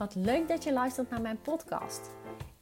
Wat 0.00 0.14
leuk 0.14 0.48
dat 0.48 0.64
je 0.64 0.72
luistert 0.72 1.10
naar 1.10 1.20
mijn 1.20 1.40
podcast. 1.40 2.10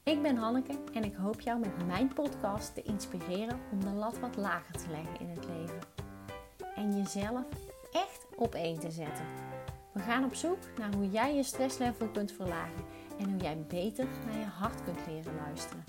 Ik 0.02 0.22
ben 0.22 0.36
Hanneke 0.36 0.72
en 0.92 1.04
ik 1.04 1.14
hoop 1.14 1.40
jou 1.40 1.58
met 1.58 1.86
mijn 1.86 2.12
podcast 2.14 2.74
te 2.74 2.82
inspireren 2.82 3.60
om 3.72 3.80
de 3.80 3.90
lat 3.90 4.18
wat 4.18 4.36
lager 4.36 4.76
te 4.76 4.90
leggen 4.90 5.20
in 5.20 5.28
het 5.28 5.46
leven. 5.46 5.78
En 6.74 6.96
jezelf 6.96 7.44
echt 7.92 8.26
op 8.36 8.54
één 8.54 8.78
te 8.78 8.90
zetten. 8.90 9.24
We 9.92 10.00
gaan 10.00 10.24
op 10.24 10.34
zoek 10.34 10.58
naar 10.78 10.94
hoe 10.94 11.10
jij 11.10 11.34
je 11.34 11.42
stresslevel 11.42 12.08
kunt 12.08 12.32
verlagen 12.32 12.84
en 13.18 13.30
hoe 13.30 13.40
jij 13.40 13.64
beter 13.68 14.06
naar 14.26 14.38
je 14.38 14.44
hart 14.44 14.84
kunt 14.84 15.06
leren 15.06 15.34
luisteren. 15.34 15.84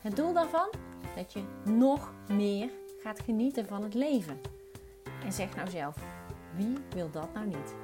Het 0.00 0.16
doel 0.16 0.32
daarvan? 0.32 0.68
Dat 1.16 1.32
je 1.32 1.42
nog 1.64 2.12
meer 2.28 2.70
gaat 3.02 3.20
genieten 3.20 3.66
van 3.66 3.82
het 3.82 3.94
leven. 3.94 4.40
En 5.24 5.32
zeg 5.32 5.56
nou 5.56 5.70
zelf, 5.70 5.96
wie 6.56 6.76
wil 6.94 7.10
dat 7.10 7.34
nou 7.34 7.46
niet? 7.46 7.74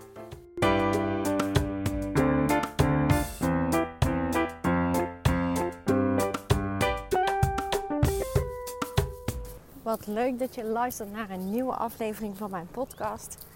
Leuk 10.05 10.38
dat 10.38 10.55
je 10.55 10.64
luistert 10.64 11.12
naar 11.12 11.30
een 11.30 11.50
nieuwe 11.50 11.74
aflevering 11.74 12.36
van 12.36 12.50
mijn 12.50 12.66
podcast. 12.70 13.46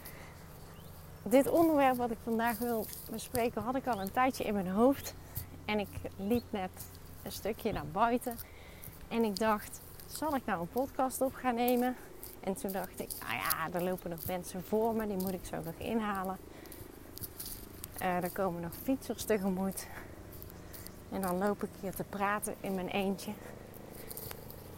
Dit 1.22 1.50
onderwerp 1.50 1.96
wat 1.96 2.10
ik 2.10 2.18
vandaag 2.22 2.58
wil 2.58 2.86
bespreken 3.10 3.62
had 3.62 3.74
ik 3.74 3.86
al 3.86 4.00
een 4.00 4.12
tijdje 4.12 4.44
in 4.44 4.54
mijn 4.54 4.68
hoofd. 4.68 5.14
En 5.64 5.78
ik 5.78 5.88
liep 6.16 6.42
net 6.50 6.70
een 7.22 7.32
stukje 7.32 7.72
naar 7.72 7.86
buiten. 7.92 8.36
En 9.08 9.24
ik 9.24 9.38
dacht, 9.38 9.80
zal 10.06 10.34
ik 10.34 10.44
nou 10.44 10.60
een 10.60 10.68
podcast 10.68 11.20
op 11.20 11.34
gaan 11.34 11.54
nemen? 11.54 11.96
En 12.40 12.54
toen 12.54 12.72
dacht 12.72 13.00
ik, 13.00 13.10
nou 13.20 13.34
ja, 13.34 13.78
er 13.78 13.82
lopen 13.82 14.10
nog 14.10 14.26
mensen 14.26 14.64
voor 14.64 14.94
me, 14.94 15.06
die 15.06 15.16
moet 15.16 15.32
ik 15.32 15.44
zo 15.44 15.56
nog 15.64 15.74
inhalen. 15.78 16.38
Uh, 18.02 18.22
er 18.22 18.30
komen 18.30 18.62
nog 18.62 18.74
fietsers 18.82 19.24
tegemoet. 19.24 19.86
En 21.10 21.20
dan 21.20 21.38
loop 21.38 21.62
ik 21.62 21.70
hier 21.80 21.94
te 21.94 22.04
praten 22.04 22.54
in 22.60 22.74
mijn 22.74 22.88
eentje. 22.88 23.32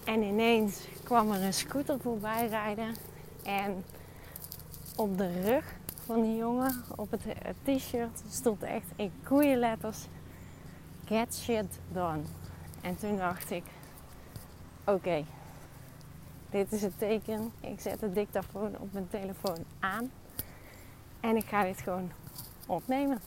En 0.04 0.22
ineens 0.22 0.86
kwam 1.02 1.32
er 1.32 1.42
een 1.42 1.54
scooter 1.54 2.00
voorbij 2.00 2.48
rijden. 2.48 2.94
En 3.44 3.84
op 4.96 5.18
de 5.18 5.40
rug 5.40 5.74
van 6.04 6.22
die 6.22 6.36
jongen, 6.36 6.84
op 6.96 7.10
het, 7.10 7.22
t-shirt, 7.62 8.22
stond 8.30 8.62
echt 8.62 8.86
in 8.96 9.12
koeienletters: 9.24 9.98
Get 11.04 11.34
shit 11.34 11.78
done. 11.92 12.22
En 12.80 12.96
toen 12.96 13.16
dacht 13.16 13.50
ik: 13.50 13.64
Oké, 14.84 15.24
dit 16.50 16.72
is 16.72 16.82
het 16.82 16.98
teken. 16.98 17.52
Ik 17.60 17.80
zet 17.80 18.00
de 18.00 18.12
dictafoon 18.12 18.78
op 18.78 18.92
mijn 18.92 19.08
telefoon 19.08 19.64
aan. 19.80 20.10
En 21.20 21.36
ik 21.36 21.44
ga 21.44 21.64
dit 21.64 21.80
gewoon 21.80 22.10
opnemen. 22.66 23.20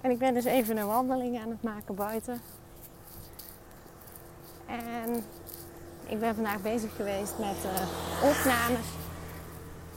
En 0.00 0.10
ik 0.10 0.18
ben 0.18 0.34
dus 0.34 0.44
even 0.44 0.76
een 0.76 0.86
wandeling 0.86 1.40
aan 1.40 1.50
het 1.50 1.62
maken 1.62 1.94
buiten. 1.94 2.40
En 4.72 5.22
ik 6.06 6.20
ben 6.20 6.34
vandaag 6.34 6.62
bezig 6.62 6.96
geweest 6.96 7.38
met 7.38 7.56
uh, 7.64 8.30
opnames 8.30 8.86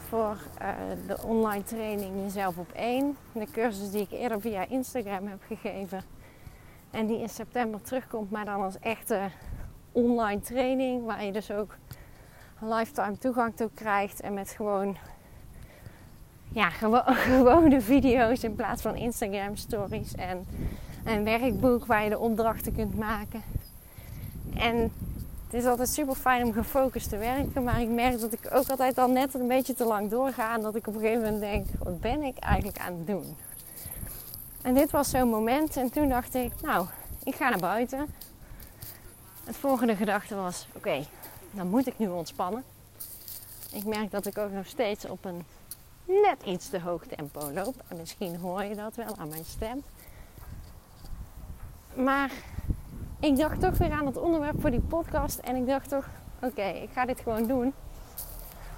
voor 0.08 0.36
uh, 0.62 0.68
de 1.06 1.22
online 1.22 1.62
training 1.62 2.22
Jezelf 2.22 2.58
op 2.58 2.72
één. 2.72 3.16
De 3.32 3.46
cursus 3.52 3.90
die 3.90 4.00
ik 4.00 4.10
eerder 4.10 4.40
via 4.40 4.68
Instagram 4.68 5.26
heb 5.26 5.42
gegeven. 5.46 6.02
En 6.90 7.06
die 7.06 7.18
in 7.18 7.28
september 7.28 7.82
terugkomt, 7.82 8.30
maar 8.30 8.44
dan 8.44 8.62
als 8.62 8.78
echte 8.78 9.20
online 9.92 10.40
training. 10.40 11.04
Waar 11.04 11.24
je 11.24 11.32
dus 11.32 11.50
ook 11.50 11.76
lifetime 12.60 13.18
toegang 13.18 13.56
toe 13.56 13.70
krijgt. 13.74 14.20
En 14.20 14.34
met 14.34 14.50
gewoon 14.50 14.96
ja, 16.52 16.70
gewo 16.70 17.02
gewone 17.30 17.80
video's 17.80 18.42
in 18.42 18.54
plaats 18.54 18.82
van 18.82 18.96
Instagram 18.96 19.56
stories. 19.56 20.14
En 20.14 20.46
een 21.04 21.24
werkboek 21.24 21.86
waar 21.86 22.04
je 22.04 22.10
de 22.10 22.18
opdrachten 22.18 22.74
kunt 22.74 22.98
maken. 22.98 23.42
En 24.58 24.92
het 25.44 25.54
is 25.54 25.64
altijd 25.64 25.88
super 25.88 26.14
fijn 26.14 26.44
om 26.44 26.52
gefocust 26.52 27.08
te 27.08 27.16
werken. 27.16 27.62
Maar 27.62 27.80
ik 27.80 27.88
merk 27.88 28.20
dat 28.20 28.32
ik 28.32 28.48
ook 28.52 28.68
altijd 28.68 28.98
al 28.98 29.08
net 29.08 29.34
een 29.34 29.48
beetje 29.48 29.74
te 29.74 29.84
lang 29.84 30.10
doorga. 30.10 30.54
En 30.54 30.60
dat 30.60 30.74
ik 30.74 30.86
op 30.86 30.94
een 30.94 31.00
gegeven 31.00 31.22
moment 31.22 31.40
denk, 31.40 31.66
wat 31.78 32.00
ben 32.00 32.22
ik 32.22 32.38
eigenlijk 32.38 32.78
aan 32.78 32.92
het 32.92 33.06
doen? 33.06 33.36
En 34.62 34.74
dit 34.74 34.90
was 34.90 35.10
zo'n 35.10 35.28
moment. 35.28 35.76
En 35.76 35.90
toen 35.90 36.08
dacht 36.08 36.34
ik, 36.34 36.52
nou, 36.62 36.86
ik 37.24 37.34
ga 37.34 37.48
naar 37.48 37.58
buiten. 37.58 38.06
Het 39.44 39.56
volgende 39.56 39.96
gedachte 39.96 40.34
was, 40.34 40.66
oké, 40.72 41.04
dan 41.50 41.68
moet 41.68 41.86
ik 41.86 41.98
nu 41.98 42.08
ontspannen. 42.08 42.64
Ik 43.72 43.84
merk 43.84 44.10
dat 44.10 44.26
ik 44.26 44.38
ook 44.38 44.52
nog 44.52 44.66
steeds 44.66 45.04
op 45.04 45.24
een 45.24 45.44
net 46.04 46.42
iets 46.44 46.68
te 46.68 46.80
hoog 46.80 47.02
tempo 47.06 47.50
loop. 47.52 47.74
En 47.88 47.96
misschien 47.96 48.36
hoor 48.36 48.64
je 48.64 48.74
dat 48.74 48.94
wel 48.94 49.16
aan 49.16 49.28
mijn 49.28 49.44
stem. 49.44 49.82
Maar 51.94 52.30
ik 53.20 53.36
dacht 53.36 53.60
toch 53.60 53.78
weer 53.78 53.92
aan 53.92 54.06
het 54.06 54.16
onderwerp 54.16 54.60
voor 54.60 54.70
die 54.70 54.80
podcast. 54.80 55.38
En 55.38 55.56
ik 55.56 55.66
dacht 55.66 55.88
toch, 55.88 56.04
oké, 56.40 56.62
ik 56.62 56.90
ga 56.92 57.04
dit 57.04 57.20
gewoon 57.20 57.46
doen. 57.46 57.74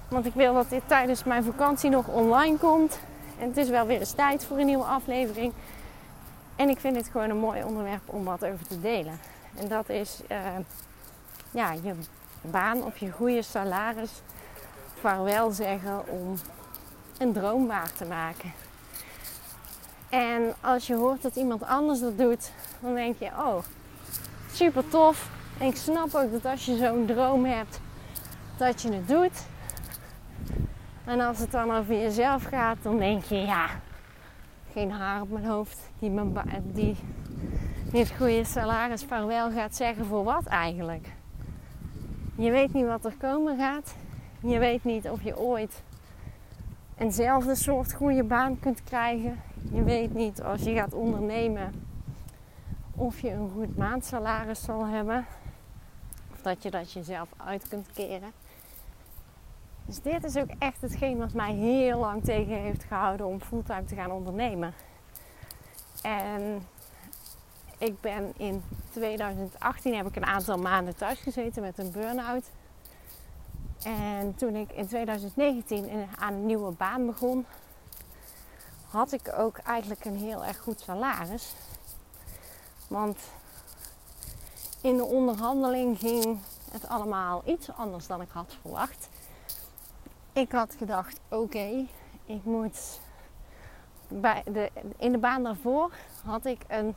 Want 0.07 0.25
ik 0.25 0.33
wil 0.33 0.53
dat 0.53 0.69
dit 0.69 0.81
tijdens 0.85 1.23
mijn 1.23 1.43
vakantie 1.43 1.89
nog 1.89 2.07
online 2.07 2.57
komt. 2.57 2.99
En 3.39 3.47
het 3.47 3.57
is 3.57 3.69
wel 3.69 3.85
weer 3.85 3.99
eens 3.99 4.11
tijd 4.11 4.45
voor 4.45 4.57
een 4.57 4.65
nieuwe 4.65 4.83
aflevering. 4.83 5.53
En 6.55 6.69
ik 6.69 6.79
vind 6.79 6.95
het 6.95 7.09
gewoon 7.09 7.29
een 7.29 7.37
mooi 7.37 7.63
onderwerp 7.63 8.01
om 8.05 8.23
wat 8.23 8.45
over 8.45 8.67
te 8.67 8.81
delen. 8.81 9.19
En 9.55 9.67
dat 9.67 9.89
is 9.89 10.21
uh, 10.31 10.37
ja, 11.51 11.71
je 11.71 11.93
baan 12.41 12.83
of 12.83 12.97
je 12.97 13.11
goede 13.11 13.41
salaris 13.41 14.21
vaarwel 14.99 15.51
zeggen 15.51 16.07
om 16.07 16.33
een 17.17 17.33
droom 17.33 17.67
waar 17.67 17.93
te 17.93 18.05
maken. 18.05 18.51
En 20.09 20.53
als 20.61 20.87
je 20.87 20.95
hoort 20.95 21.21
dat 21.21 21.35
iemand 21.35 21.63
anders 21.63 21.99
dat 21.99 22.17
doet, 22.17 22.51
dan 22.79 22.93
denk 22.93 23.19
je, 23.19 23.25
oh, 23.25 23.57
super 24.59 24.87
tof. 24.87 25.29
En 25.57 25.67
ik 25.67 25.75
snap 25.75 26.15
ook 26.15 26.31
dat 26.31 26.45
als 26.45 26.65
je 26.65 26.77
zo'n 26.77 27.05
droom 27.05 27.45
hebt, 27.45 27.81
dat 28.57 28.81
je 28.81 28.91
het 28.91 29.07
doet. 29.07 29.45
En 31.05 31.19
als 31.19 31.39
het 31.39 31.51
dan 31.51 31.71
over 31.71 31.93
jezelf 31.93 32.43
gaat, 32.43 32.77
dan 32.81 32.97
denk 32.97 33.23
je, 33.23 33.35
ja, 33.35 33.67
geen 34.71 34.91
haar 34.91 35.21
op 35.21 35.29
mijn 35.29 35.45
hoofd 35.45 35.79
die, 35.99 36.09
mijn 36.09 36.33
die 36.73 36.95
dit 37.91 38.11
goede 38.17 38.43
salaris 38.43 39.03
vaarwel 39.03 39.51
gaat 39.51 39.75
zeggen 39.75 40.05
voor 40.05 40.23
wat 40.23 40.45
eigenlijk. 40.45 41.07
Je 42.35 42.51
weet 42.51 42.73
niet 42.73 42.85
wat 42.85 43.05
er 43.05 43.15
komen 43.17 43.57
gaat. 43.57 43.95
Je 44.39 44.59
weet 44.59 44.83
niet 44.83 45.09
of 45.09 45.23
je 45.23 45.37
ooit 45.37 45.83
eenzelfde 46.97 47.55
soort 47.55 47.93
goede 47.93 48.23
baan 48.23 48.59
kunt 48.59 48.83
krijgen. 48.83 49.41
Je 49.71 49.83
weet 49.83 50.13
niet 50.13 50.41
als 50.41 50.63
je 50.63 50.73
gaat 50.73 50.93
ondernemen 50.93 51.88
of 52.99 53.19
je 53.19 53.31
een 53.31 53.51
goed 53.53 53.77
maandsalaris 53.77 54.63
zal 54.63 54.85
hebben. 54.85 55.25
Of 56.31 56.41
dat 56.41 56.63
je 56.63 56.71
dat 56.71 56.91
jezelf 56.91 57.29
uit 57.37 57.67
kunt 57.67 57.87
keren. 57.93 58.31
Dus 59.85 60.01
dit 60.01 60.23
is 60.23 60.37
ook 60.37 60.49
echt 60.59 60.81
hetgeen 60.81 61.17
wat 61.17 61.33
mij 61.33 61.53
heel 61.53 61.99
lang 61.99 62.23
tegen 62.23 62.61
heeft 62.61 62.83
gehouden 62.83 63.25
om 63.25 63.41
fulltime 63.41 63.85
te 63.85 63.95
gaan 63.95 64.11
ondernemen. 64.11 64.73
En 66.01 66.67
ik 67.77 68.01
ben 68.01 68.33
in 68.37 68.63
2018 68.89 69.95
heb 69.95 70.07
ik 70.07 70.15
een 70.15 70.25
aantal 70.25 70.57
maanden 70.57 70.95
thuis 70.95 71.19
gezeten 71.19 71.61
met 71.61 71.77
een 71.77 71.91
burn-out. 71.91 72.45
En 73.83 74.35
toen 74.35 74.55
ik 74.55 74.71
in 74.71 74.87
2019 74.87 76.07
aan 76.19 76.33
een 76.33 76.45
nieuwe 76.45 76.71
baan 76.71 77.05
begon, 77.05 77.45
had 78.89 79.11
ik 79.11 79.33
ook 79.37 79.57
eigenlijk 79.57 80.05
een 80.05 80.17
heel 80.17 80.45
erg 80.45 80.57
goed 80.57 80.79
salaris. 80.79 81.53
Want 82.89 83.17
in 84.81 84.97
de 84.97 85.03
onderhandeling 85.03 85.99
ging 85.99 86.39
het 86.71 86.87
allemaal 86.87 87.41
iets 87.45 87.71
anders 87.71 88.07
dan 88.07 88.21
ik 88.21 88.29
had 88.31 88.57
verwacht. 88.61 89.09
Ik 90.33 90.51
had 90.51 90.75
gedacht: 90.77 91.19
oké, 91.29 91.85
ik 92.25 92.43
moet. 92.43 92.99
Bij 94.07 94.43
de, 94.45 94.71
in 94.97 95.11
de 95.11 95.17
baan 95.17 95.43
daarvoor 95.43 95.91
had 96.25 96.45
ik 96.45 96.61
een 96.67 96.95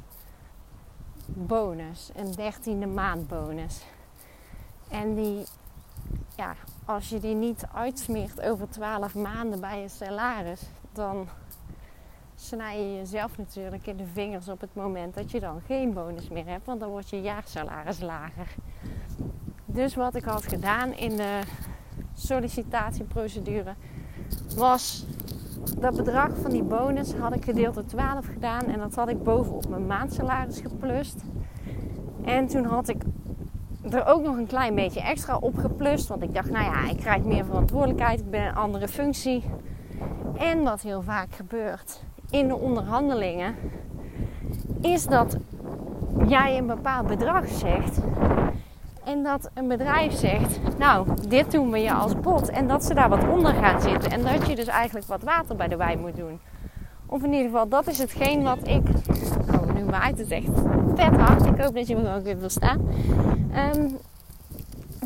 bonus, 1.26 2.10
een 2.14 2.32
dertiende 2.32 2.86
maandbonus. 2.86 3.84
En 4.88 5.14
die, 5.14 5.46
ja, 6.36 6.54
als 6.84 7.08
je 7.08 7.20
die 7.20 7.34
niet 7.34 7.64
uitsmeert 7.74 8.40
over 8.40 8.68
12 8.68 9.14
maanden 9.14 9.60
bij 9.60 9.80
je 9.80 9.88
salaris, 9.88 10.62
dan 10.92 11.28
snij 12.42 12.80
je 12.80 12.96
jezelf 12.96 13.38
natuurlijk 13.38 13.86
in 13.86 13.96
de 13.96 14.06
vingers 14.12 14.48
op 14.48 14.60
het 14.60 14.74
moment 14.74 15.14
dat 15.14 15.30
je 15.30 15.40
dan 15.40 15.60
geen 15.66 15.92
bonus 15.92 16.28
meer 16.28 16.46
hebt, 16.46 16.66
want 16.66 16.80
dan 16.80 16.88
wordt 16.88 17.10
je 17.10 17.20
jaarsalaris 17.20 18.00
lager. 18.00 18.54
Dus 19.64 19.94
wat 19.94 20.14
ik 20.14 20.24
had 20.24 20.46
gedaan 20.46 20.92
in 20.92 21.16
de 21.16 21.40
sollicitatieprocedure 22.14 23.74
was 24.56 25.06
dat 25.78 25.96
bedrag 25.96 26.30
van 26.42 26.50
die 26.50 26.62
bonus 26.62 27.14
had 27.14 27.34
ik 27.34 27.44
gedeeld 27.44 27.74
door 27.74 27.86
12 27.86 28.26
gedaan 28.26 28.64
en 28.66 28.78
dat 28.78 28.94
had 28.94 29.08
ik 29.08 29.22
bovenop 29.22 29.68
mijn 29.68 29.86
maandsalaris 29.86 30.60
geplust. 30.60 31.22
En 32.24 32.46
toen 32.46 32.64
had 32.64 32.88
ik 32.88 33.02
er 33.90 34.06
ook 34.06 34.22
nog 34.22 34.36
een 34.36 34.46
klein 34.46 34.74
beetje 34.74 35.00
extra 35.00 35.36
op 35.36 35.56
geplust, 35.56 36.08
want 36.08 36.22
ik 36.22 36.34
dacht, 36.34 36.50
nou 36.50 36.64
ja, 36.64 36.90
ik 36.90 36.96
krijg 36.96 37.22
meer 37.22 37.44
verantwoordelijkheid, 37.44 38.20
ik 38.20 38.30
ben 38.30 38.46
een 38.46 38.54
andere 38.54 38.88
functie. 38.88 39.44
En 40.36 40.62
wat 40.62 40.80
heel 40.80 41.02
vaak 41.02 41.34
gebeurt 41.34 42.00
in 42.32 42.48
de 42.48 42.56
onderhandelingen, 42.56 43.54
is 44.80 45.06
dat 45.06 45.36
jij 46.26 46.58
een 46.58 46.66
bepaald 46.66 47.06
bedrag 47.06 47.48
zegt. 47.48 47.98
En 49.04 49.22
dat 49.22 49.50
een 49.54 49.68
bedrijf 49.68 50.12
zegt, 50.12 50.78
nou, 50.78 51.08
dit 51.28 51.50
doen 51.50 51.70
we 51.70 51.78
je 51.78 51.92
als 51.92 52.20
bot. 52.20 52.50
En 52.50 52.68
dat 52.68 52.84
ze 52.84 52.94
daar 52.94 53.08
wat 53.08 53.28
onder 53.28 53.54
gaan 53.54 53.80
zitten. 53.80 54.10
En 54.10 54.22
dat 54.22 54.48
je 54.48 54.54
dus 54.54 54.66
eigenlijk 54.66 55.06
wat 55.06 55.22
water 55.22 55.56
bij 55.56 55.68
de 55.68 55.76
wijn 55.76 56.00
moet 56.00 56.16
doen. 56.16 56.40
Of 57.06 57.22
in 57.22 57.32
ieder 57.32 57.50
geval, 57.50 57.68
dat 57.68 57.86
is 57.86 57.98
hetgeen 57.98 58.42
wat 58.42 58.58
ik... 58.68 58.82
Oh, 59.50 59.74
nu 59.74 59.84
waait 59.84 60.18
het 60.18 60.30
echt 60.30 60.50
vet 60.94 61.16
hard. 61.16 61.46
Ik 61.46 61.60
hoop 61.60 61.74
dat 61.74 61.86
je 61.86 61.96
me 61.96 62.04
gewoon 62.04 62.22
kunt 62.22 62.40
verstaan. 62.40 62.80
Um, 63.74 63.98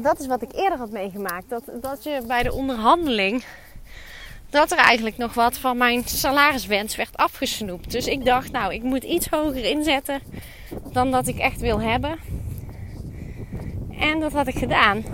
dat 0.03 0.21
is 0.21 0.27
wat 0.27 0.43
ik 0.43 0.53
eerder 0.55 0.79
had 0.79 0.91
meegemaakt. 0.91 1.49
Dat, 1.49 1.63
dat 1.81 2.05
je 2.05 2.23
bij 2.27 2.43
de 2.43 2.53
onderhandeling 2.53 3.45
dat 4.51 4.71
er 4.71 4.79
eigenlijk 4.79 5.17
nog 5.17 5.35
wat 5.35 5.59
van 5.59 5.77
mijn 5.77 6.03
salariswens 6.05 6.97
werd 6.97 7.17
afgesnoept. 7.17 7.91
Dus 7.91 8.07
ik 8.07 8.25
dacht, 8.25 8.53
nou, 8.53 8.75
ik 8.75 8.83
moet 8.83 9.05
iets 9.05 9.29
hoger 9.29 9.65
inzetten 9.65 10.21
dan 10.93 11.11
dat 11.11 11.27
ik 11.27 11.39
echt 11.39 11.61
wil 11.61 11.81
hebben. 11.81 12.19
En 13.99 14.21
dat 14.21 14.33
had 14.33 14.47
ik 14.47 14.59
gedaan. 14.59 15.05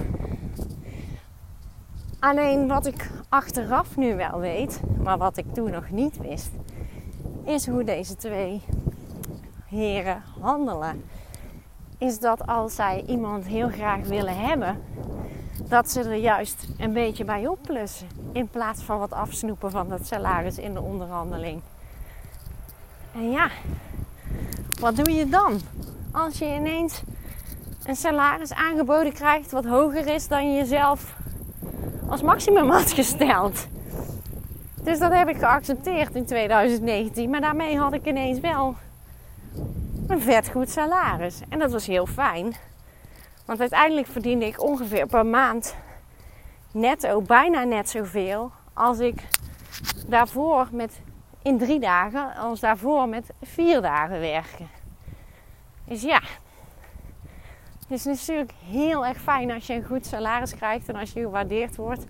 Alleen 2.18 2.68
wat 2.68 2.86
ik 2.86 3.10
achteraf 3.28 3.96
nu 3.96 4.14
wel 4.16 4.38
weet, 4.38 4.80
maar 5.02 5.18
wat 5.18 5.36
ik 5.36 5.54
toen 5.54 5.70
nog 5.70 5.90
niet 5.90 6.18
wist, 6.18 6.50
is 7.44 7.66
hoe 7.66 7.84
deze 7.84 8.16
twee 8.16 8.60
heren 9.68 10.22
handelen. 10.40 11.04
Is 11.98 12.18
dat 12.18 12.46
als 12.46 12.74
zij 12.74 13.04
iemand 13.06 13.46
heel 13.46 13.68
graag 13.68 14.06
willen 14.06 14.36
hebben, 14.36 14.82
dat 15.68 15.90
ze 15.90 16.00
er 16.00 16.14
juist 16.14 16.66
een 16.78 16.92
beetje 16.92 17.24
bij 17.24 17.46
opplussen. 17.46 18.08
In 18.32 18.48
plaats 18.48 18.82
van 18.82 18.98
wat 18.98 19.12
afsnoepen 19.12 19.70
van 19.70 19.88
dat 19.88 20.06
salaris 20.06 20.58
in 20.58 20.74
de 20.74 20.80
onderhandeling. 20.80 21.60
En 23.14 23.30
ja, 23.30 23.50
wat 24.80 24.96
doe 24.96 25.14
je 25.14 25.28
dan? 25.28 25.60
Als 26.12 26.38
je 26.38 26.54
ineens 26.54 27.02
een 27.84 27.96
salaris 27.96 28.52
aangeboden 28.52 29.12
krijgt 29.12 29.50
wat 29.50 29.64
hoger 29.64 30.06
is 30.06 30.28
dan 30.28 30.50
je 30.50 30.56
jezelf 30.56 31.16
als 32.08 32.22
maximum 32.22 32.70
had 32.70 32.92
gesteld. 32.92 33.66
Dus 34.82 34.98
dat 34.98 35.12
heb 35.12 35.28
ik 35.28 35.36
geaccepteerd 35.36 36.14
in 36.14 36.26
2019. 36.26 37.30
Maar 37.30 37.40
daarmee 37.40 37.78
had 37.78 37.92
ik 37.92 38.06
ineens 38.06 38.40
wel 38.40 38.74
een 40.06 40.20
vet 40.20 40.48
goed 40.48 40.70
salaris. 40.70 41.40
En 41.48 41.58
dat 41.58 41.72
was 41.72 41.86
heel 41.86 42.06
fijn. 42.06 42.54
Want 43.52 43.64
uiteindelijk 43.64 44.06
verdiende 44.06 44.46
ik 44.46 44.62
ongeveer 44.62 45.06
per 45.06 45.26
maand 45.26 45.76
netto 46.70 47.20
bijna 47.20 47.64
net 47.64 47.90
zoveel 47.90 48.50
als 48.72 48.98
ik 48.98 49.28
daarvoor 50.06 50.68
met 50.70 51.00
in 51.42 51.58
drie 51.58 51.80
dagen, 51.80 52.34
als 52.34 52.60
daarvoor 52.60 53.08
met 53.08 53.30
vier 53.42 53.80
dagen 53.80 54.20
werken. 54.20 54.68
Dus 55.84 56.02
ja, 56.02 56.20
het 57.80 57.90
is 57.90 58.04
natuurlijk 58.04 58.52
heel 58.64 59.06
erg 59.06 59.20
fijn 59.20 59.50
als 59.50 59.66
je 59.66 59.74
een 59.74 59.84
goed 59.84 60.06
salaris 60.06 60.54
krijgt 60.54 60.88
en 60.88 60.96
als 60.96 61.12
je 61.12 61.20
gewaardeerd 61.20 61.76
wordt. 61.76 62.04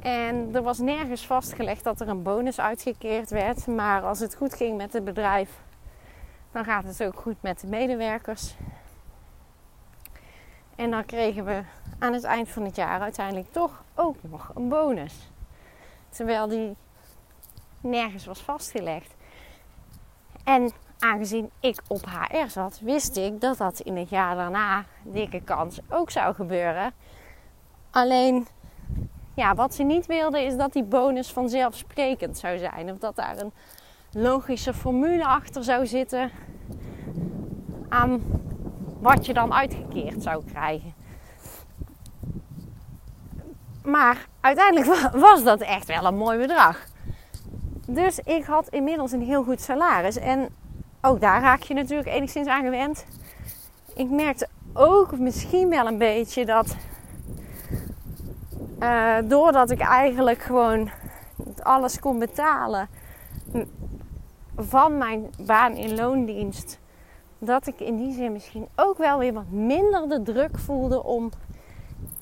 En 0.00 0.50
er 0.52 0.62
was 0.62 0.78
nergens 0.78 1.26
vastgelegd 1.26 1.84
dat 1.84 2.00
er 2.00 2.08
een 2.08 2.22
bonus 2.22 2.60
uitgekeerd 2.60 3.30
werd. 3.30 3.66
Maar 3.66 4.02
als 4.02 4.20
het 4.20 4.34
goed 4.34 4.54
ging 4.54 4.76
met 4.76 4.92
het 4.92 5.04
bedrijf, 5.04 5.50
dan 6.52 6.64
gaat 6.64 6.84
het 6.84 7.02
ook 7.02 7.20
goed 7.20 7.42
met 7.42 7.60
de 7.60 7.66
medewerkers. 7.66 8.54
En 10.76 10.90
dan 10.90 11.04
kregen 11.04 11.44
we 11.44 11.62
aan 11.98 12.12
het 12.12 12.24
eind 12.24 12.48
van 12.48 12.64
het 12.64 12.76
jaar 12.76 13.00
uiteindelijk 13.00 13.52
toch 13.52 13.82
ook 13.94 14.16
nog 14.20 14.50
een 14.54 14.68
bonus. 14.68 15.30
Terwijl 16.08 16.48
die 16.48 16.76
nergens 17.80 18.26
was 18.26 18.40
vastgelegd. 18.40 19.14
En 20.44 20.72
aangezien 20.98 21.50
ik 21.60 21.82
op 21.86 22.04
HR 22.04 22.48
zat, 22.48 22.80
wist 22.82 23.16
ik 23.16 23.40
dat 23.40 23.58
dat 23.58 23.80
in 23.80 23.96
het 23.96 24.08
jaar 24.08 24.36
daarna, 24.36 24.84
dikke 25.02 25.40
kans, 25.40 25.80
ook 25.88 26.10
zou 26.10 26.34
gebeuren. 26.34 26.92
Alleen, 27.90 28.46
ja, 29.34 29.54
wat 29.54 29.74
ze 29.74 29.82
niet 29.82 30.06
wilden 30.06 30.44
is 30.44 30.56
dat 30.56 30.72
die 30.72 30.84
bonus 30.84 31.32
vanzelfsprekend 31.32 32.38
zou 32.38 32.58
zijn. 32.58 32.90
Of 32.90 32.98
dat 32.98 33.16
daar 33.16 33.38
een 33.38 33.52
logische 34.12 34.74
formule 34.74 35.24
achter 35.26 35.64
zou 35.64 35.86
zitten 35.86 36.30
aan 37.88 38.22
wat 39.04 39.26
je 39.26 39.34
dan 39.34 39.54
uitgekeerd 39.54 40.22
zou 40.22 40.44
krijgen. 40.52 40.94
Maar 43.82 44.26
uiteindelijk 44.40 45.10
was 45.28 45.44
dat 45.44 45.60
echt 45.60 45.86
wel 45.86 46.04
een 46.04 46.16
mooi 46.16 46.38
bedrag. 46.38 46.86
Dus 47.86 48.18
ik 48.18 48.44
had 48.44 48.68
inmiddels 48.68 49.12
een 49.12 49.22
heel 49.22 49.44
goed 49.44 49.60
salaris. 49.60 50.16
En 50.16 50.48
ook 51.00 51.20
daar 51.20 51.40
raak 51.40 51.62
je 51.62 51.74
natuurlijk 51.74 52.08
enigszins 52.08 52.48
aan 52.48 52.64
gewend. 52.64 53.06
Ik 53.94 54.10
merkte 54.10 54.48
ook 54.72 55.18
misschien 55.18 55.68
wel 55.68 55.86
een 55.86 55.98
beetje 55.98 56.44
dat. 56.44 56.76
Uh, 58.80 59.16
doordat 59.24 59.70
ik 59.70 59.80
eigenlijk 59.80 60.42
gewoon 60.42 60.90
alles 61.62 61.98
kon 61.98 62.18
betalen 62.18 62.88
van 64.56 64.98
mijn 64.98 65.30
baan 65.46 65.72
in 65.72 65.94
loondienst, 65.94 66.78
dat 67.44 67.66
ik 67.66 67.80
in 67.80 67.96
die 67.96 68.12
zin 68.12 68.32
misschien 68.32 68.66
ook 68.76 68.98
wel 68.98 69.18
weer 69.18 69.32
wat 69.32 69.50
minder 69.50 70.08
de 70.08 70.22
druk 70.22 70.58
voelde 70.58 71.04
om 71.04 71.30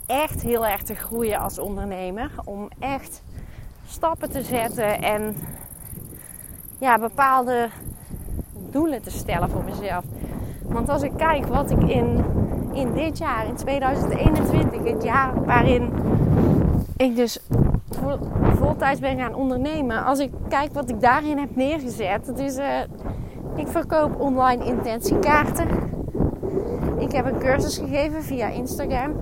echt 0.07 0.43
heel 0.43 0.67
erg 0.67 0.83
te 0.83 0.95
groeien 0.95 1.39
als 1.39 1.59
ondernemer. 1.59 2.31
Om 2.45 2.69
echt 2.79 3.23
stappen 3.87 4.31
te 4.31 4.43
zetten 4.43 5.03
en 5.03 5.35
ja, 6.79 6.99
bepaalde 6.99 7.69
doelen 8.71 9.03
te 9.03 9.11
stellen 9.11 9.51
voor 9.51 9.65
mezelf. 9.65 10.05
Want 10.63 10.89
als 10.89 11.03
ik 11.03 11.13
kijk 11.17 11.47
wat 11.47 11.71
ik 11.71 11.83
in, 11.83 12.25
in 12.73 12.93
dit 12.93 13.19
jaar, 13.19 13.47
in 13.47 13.57
2021, 13.57 14.93
het 14.93 15.03
jaar 15.03 15.45
waarin 15.45 15.93
ik 16.97 17.17
dus 17.17 17.39
vol, 17.91 18.19
voltijds 18.55 19.01
ben 19.01 19.19
gaan 19.19 19.35
ondernemen. 19.35 20.05
Als 20.05 20.19
ik 20.19 20.31
kijk 20.49 20.73
wat 20.73 20.91
ik 20.91 21.01
daarin 21.01 21.39
heb 21.39 21.57
neergezet. 21.57 22.37
Dus 22.37 22.57
uh, 22.57 22.67
ik 23.57 23.69
verkoop 23.69 24.21
online 24.21 24.65
intentiekaarten. 24.65 25.69
Ik 26.99 27.13
heb 27.13 27.27
een 27.27 27.39
cursus 27.39 27.79
gegeven 27.79 28.23
via 28.23 28.47
Instagram. 28.47 29.13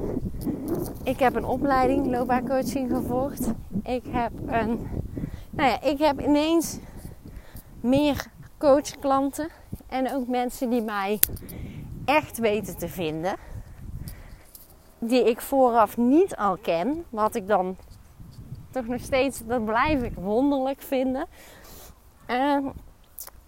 Ik 1.03 1.19
heb 1.19 1.35
een 1.35 1.45
opleiding 1.45 2.07
loopbaancoaching 2.07 2.91
gevolgd. 2.91 3.51
Ik 3.83 4.05
heb 4.11 4.33
een... 4.47 4.89
Nou 5.51 5.69
ja, 5.69 5.83
ik 5.83 5.99
heb 5.99 6.21
ineens 6.21 6.79
meer 7.81 8.27
coachklanten. 8.59 9.49
En 9.87 10.15
ook 10.15 10.29
mensen 10.29 10.71
die 10.71 10.83
mij 10.83 11.19
echt 12.05 12.39
weten 12.39 12.79
te 12.79 12.89
vinden. 12.89 13.37
Die 14.99 15.29
ik 15.29 15.41
vooraf 15.41 15.97
niet 15.97 16.37
al 16.37 16.57
ken. 16.57 17.05
Wat 17.09 17.35
ik 17.35 17.47
dan 17.47 17.77
toch 18.71 18.87
nog 18.87 19.01
steeds, 19.01 19.47
dat 19.47 19.65
blijf 19.65 20.03
ik 20.03 20.15
wonderlijk 20.15 20.83
vinden. 20.83 21.27
Uh, 22.31 22.67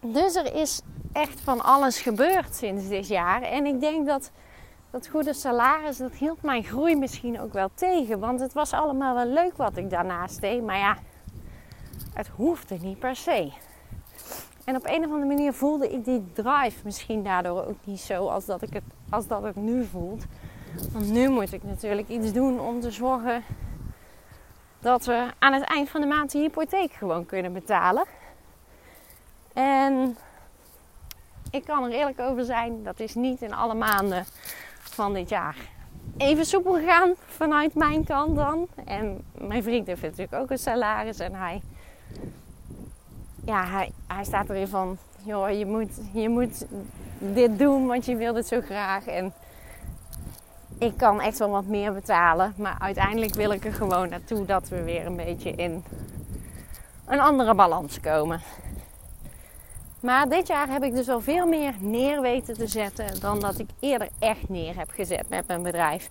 dus 0.02 0.35
er 0.35 0.54
is 0.54 0.82
echt 1.12 1.40
van 1.40 1.61
alles 1.61 2.00
gebeurd 2.00 2.54
sinds 2.54 2.88
dit 2.88 3.09
jaar. 3.09 3.42
En 3.42 3.66
ik 3.66 3.80
denk 3.80 4.06
dat 4.06 4.30
dat 4.90 5.09
goede 5.09 5.32
salaris, 5.32 5.97
dat 5.97 6.12
hield 6.12 6.42
mijn 6.42 6.64
groei 6.64 6.97
misschien 6.97 7.40
ook 7.40 7.52
wel 7.52 7.71
tegen. 7.75 8.18
Want 8.18 8.40
het 8.40 8.52
was 8.52 8.73
allemaal 8.73 9.14
wel 9.14 9.26
leuk 9.26 9.56
wat 9.56 9.76
ik 9.76 9.90
daarnaast 9.90 10.40
deed. 10.40 10.62
Maar 10.62 10.78
ja, 10.78 10.97
het 12.14 12.28
hoefde 12.28 12.76
niet 12.80 12.99
per 12.99 13.16
se. 13.16 13.52
En 14.64 14.76
op 14.76 14.87
een 14.87 15.04
of 15.04 15.11
andere 15.11 15.25
manier 15.25 15.52
voelde 15.52 15.92
ik 15.92 16.04
die 16.04 16.32
drive 16.32 16.80
misschien 16.85 17.23
daardoor 17.23 17.64
ook 17.66 17.78
niet 17.85 18.00
zo 18.00 18.28
als 18.28 18.44
dat, 18.44 18.62
ik 18.62 18.73
het, 18.73 18.82
als 19.11 19.26
dat 19.26 19.42
het 19.42 19.56
nu 19.56 19.85
voelt. 19.85 20.25
Want 20.92 21.11
nu 21.11 21.28
moet 21.28 21.52
ik 21.52 21.62
natuurlijk 21.62 22.09
iets 22.09 22.32
doen 22.32 22.61
om 22.61 22.80
te 22.80 22.90
zorgen 22.90 23.44
dat 24.80 25.04
we 25.04 25.30
aan 25.38 25.52
het 25.52 25.62
eind 25.62 25.88
van 25.88 26.00
de 26.00 26.06
maand 26.06 26.30
de 26.30 26.38
hypotheek 26.38 26.92
gewoon 26.92 27.26
kunnen 27.26 27.52
betalen. 27.52 28.04
En 29.54 30.16
ik 31.50 31.64
kan 31.64 31.85
er 31.85 31.90
eerlijk 31.90 32.21
over 32.21 32.44
zijn, 32.44 32.82
dat 32.82 33.00
is 33.00 33.14
niet 33.14 33.42
in 33.42 33.54
alle 33.54 33.75
maanden 33.75 34.25
van 34.80 35.14
dit 35.14 35.28
jaar 35.28 35.56
even 36.16 36.47
soepel 36.47 36.75
gegaan 36.75 37.14
vanuit 37.26 37.75
mijn 37.75 38.04
kant 38.04 38.37
dan. 38.37 38.68
En 38.85 39.25
mijn 39.32 39.62
vriend 39.62 39.87
heeft 39.87 40.02
natuurlijk 40.02 40.35
ook 40.35 40.50
een 40.50 40.59
salaris 40.59 41.18
en 41.18 41.35
hij, 41.35 41.62
ja, 43.44 43.64
hij, 43.66 43.92
hij 44.06 44.25
staat 44.25 44.50
erin 44.50 44.68
van, 44.68 44.99
joh, 45.23 45.50
je 45.50 45.66
moet, 45.66 46.00
je 46.12 46.28
moet 46.28 46.66
dit 47.18 47.59
doen, 47.59 47.87
want 47.87 48.04
je 48.04 48.16
wilt 48.16 48.37
het 48.37 48.47
zo 48.47 48.61
graag. 48.61 49.06
En 49.06 49.32
ik 50.78 50.97
kan 50.97 51.21
echt 51.21 51.38
wel 51.38 51.50
wat 51.50 51.66
meer 51.66 51.92
betalen, 51.92 52.54
maar 52.56 52.76
uiteindelijk 52.78 53.35
wil 53.35 53.50
ik 53.50 53.64
er 53.64 53.73
gewoon 53.73 54.09
naartoe 54.09 54.44
dat 54.44 54.68
we 54.68 54.82
weer 54.82 55.06
een 55.06 55.16
beetje 55.16 55.50
in 55.50 55.85
een 57.06 57.21
andere 57.21 57.54
balans 57.54 58.00
komen. 58.00 58.40
Maar 60.02 60.28
dit 60.28 60.47
jaar 60.47 60.68
heb 60.68 60.82
ik 60.82 60.94
dus 60.94 61.09
al 61.09 61.21
veel 61.21 61.47
meer 61.47 61.75
neer 61.78 62.21
weten 62.21 62.54
te 62.54 62.66
zetten 62.66 63.21
dan 63.21 63.40
dat 63.40 63.59
ik 63.59 63.68
eerder 63.80 64.09
echt 64.18 64.49
neer 64.49 64.76
heb 64.76 64.90
gezet 64.90 65.28
met 65.28 65.47
mijn 65.47 65.62
bedrijf. 65.62 66.09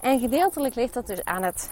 En 0.00 0.20
gedeeltelijk 0.20 0.74
ligt 0.74 0.94
dat 0.94 1.06
dus 1.06 1.24
aan 1.24 1.42
het 1.42 1.70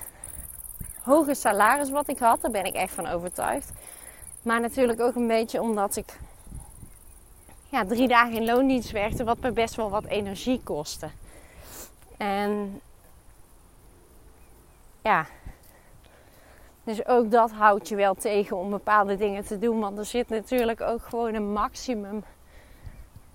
hoge 1.03 1.35
salaris 1.35 1.91
wat 1.91 2.09
ik 2.09 2.19
had. 2.19 2.41
Daar 2.41 2.51
ben 2.51 2.65
ik 2.65 2.75
echt 2.75 2.93
van 2.93 3.07
overtuigd. 3.07 3.73
Maar 4.43 4.61
natuurlijk 4.61 5.01
ook 5.01 5.15
een 5.15 5.27
beetje 5.27 5.61
omdat 5.61 5.97
ik 5.97 6.19
ja, 7.69 7.85
drie 7.85 8.09
dagen 8.09 8.35
in 8.35 8.45
loondienst 8.45 8.91
werkte, 8.91 9.25
wat 9.25 9.41
me 9.41 9.51
best 9.51 9.75
wel 9.75 9.91
wat 9.91 10.05
energie 10.05 10.61
kostte. 10.65 11.09
En 12.17 12.81
ja, 15.03 15.27
dus 16.87 17.07
ook 17.07 17.31
dat 17.31 17.51
houdt 17.51 17.89
je 17.89 17.97
wel 17.97 18.15
tegen 18.15 18.57
om 18.57 18.71
bepaalde 18.71 19.17
dingen 19.17 19.45
te 19.45 19.59
doen. 19.59 19.81
Want 19.81 19.99
er 19.99 20.05
zit 20.05 20.29
natuurlijk 20.29 20.81
ook 20.81 21.03
gewoon 21.03 21.35
een 21.35 21.53
maximum 21.53 22.25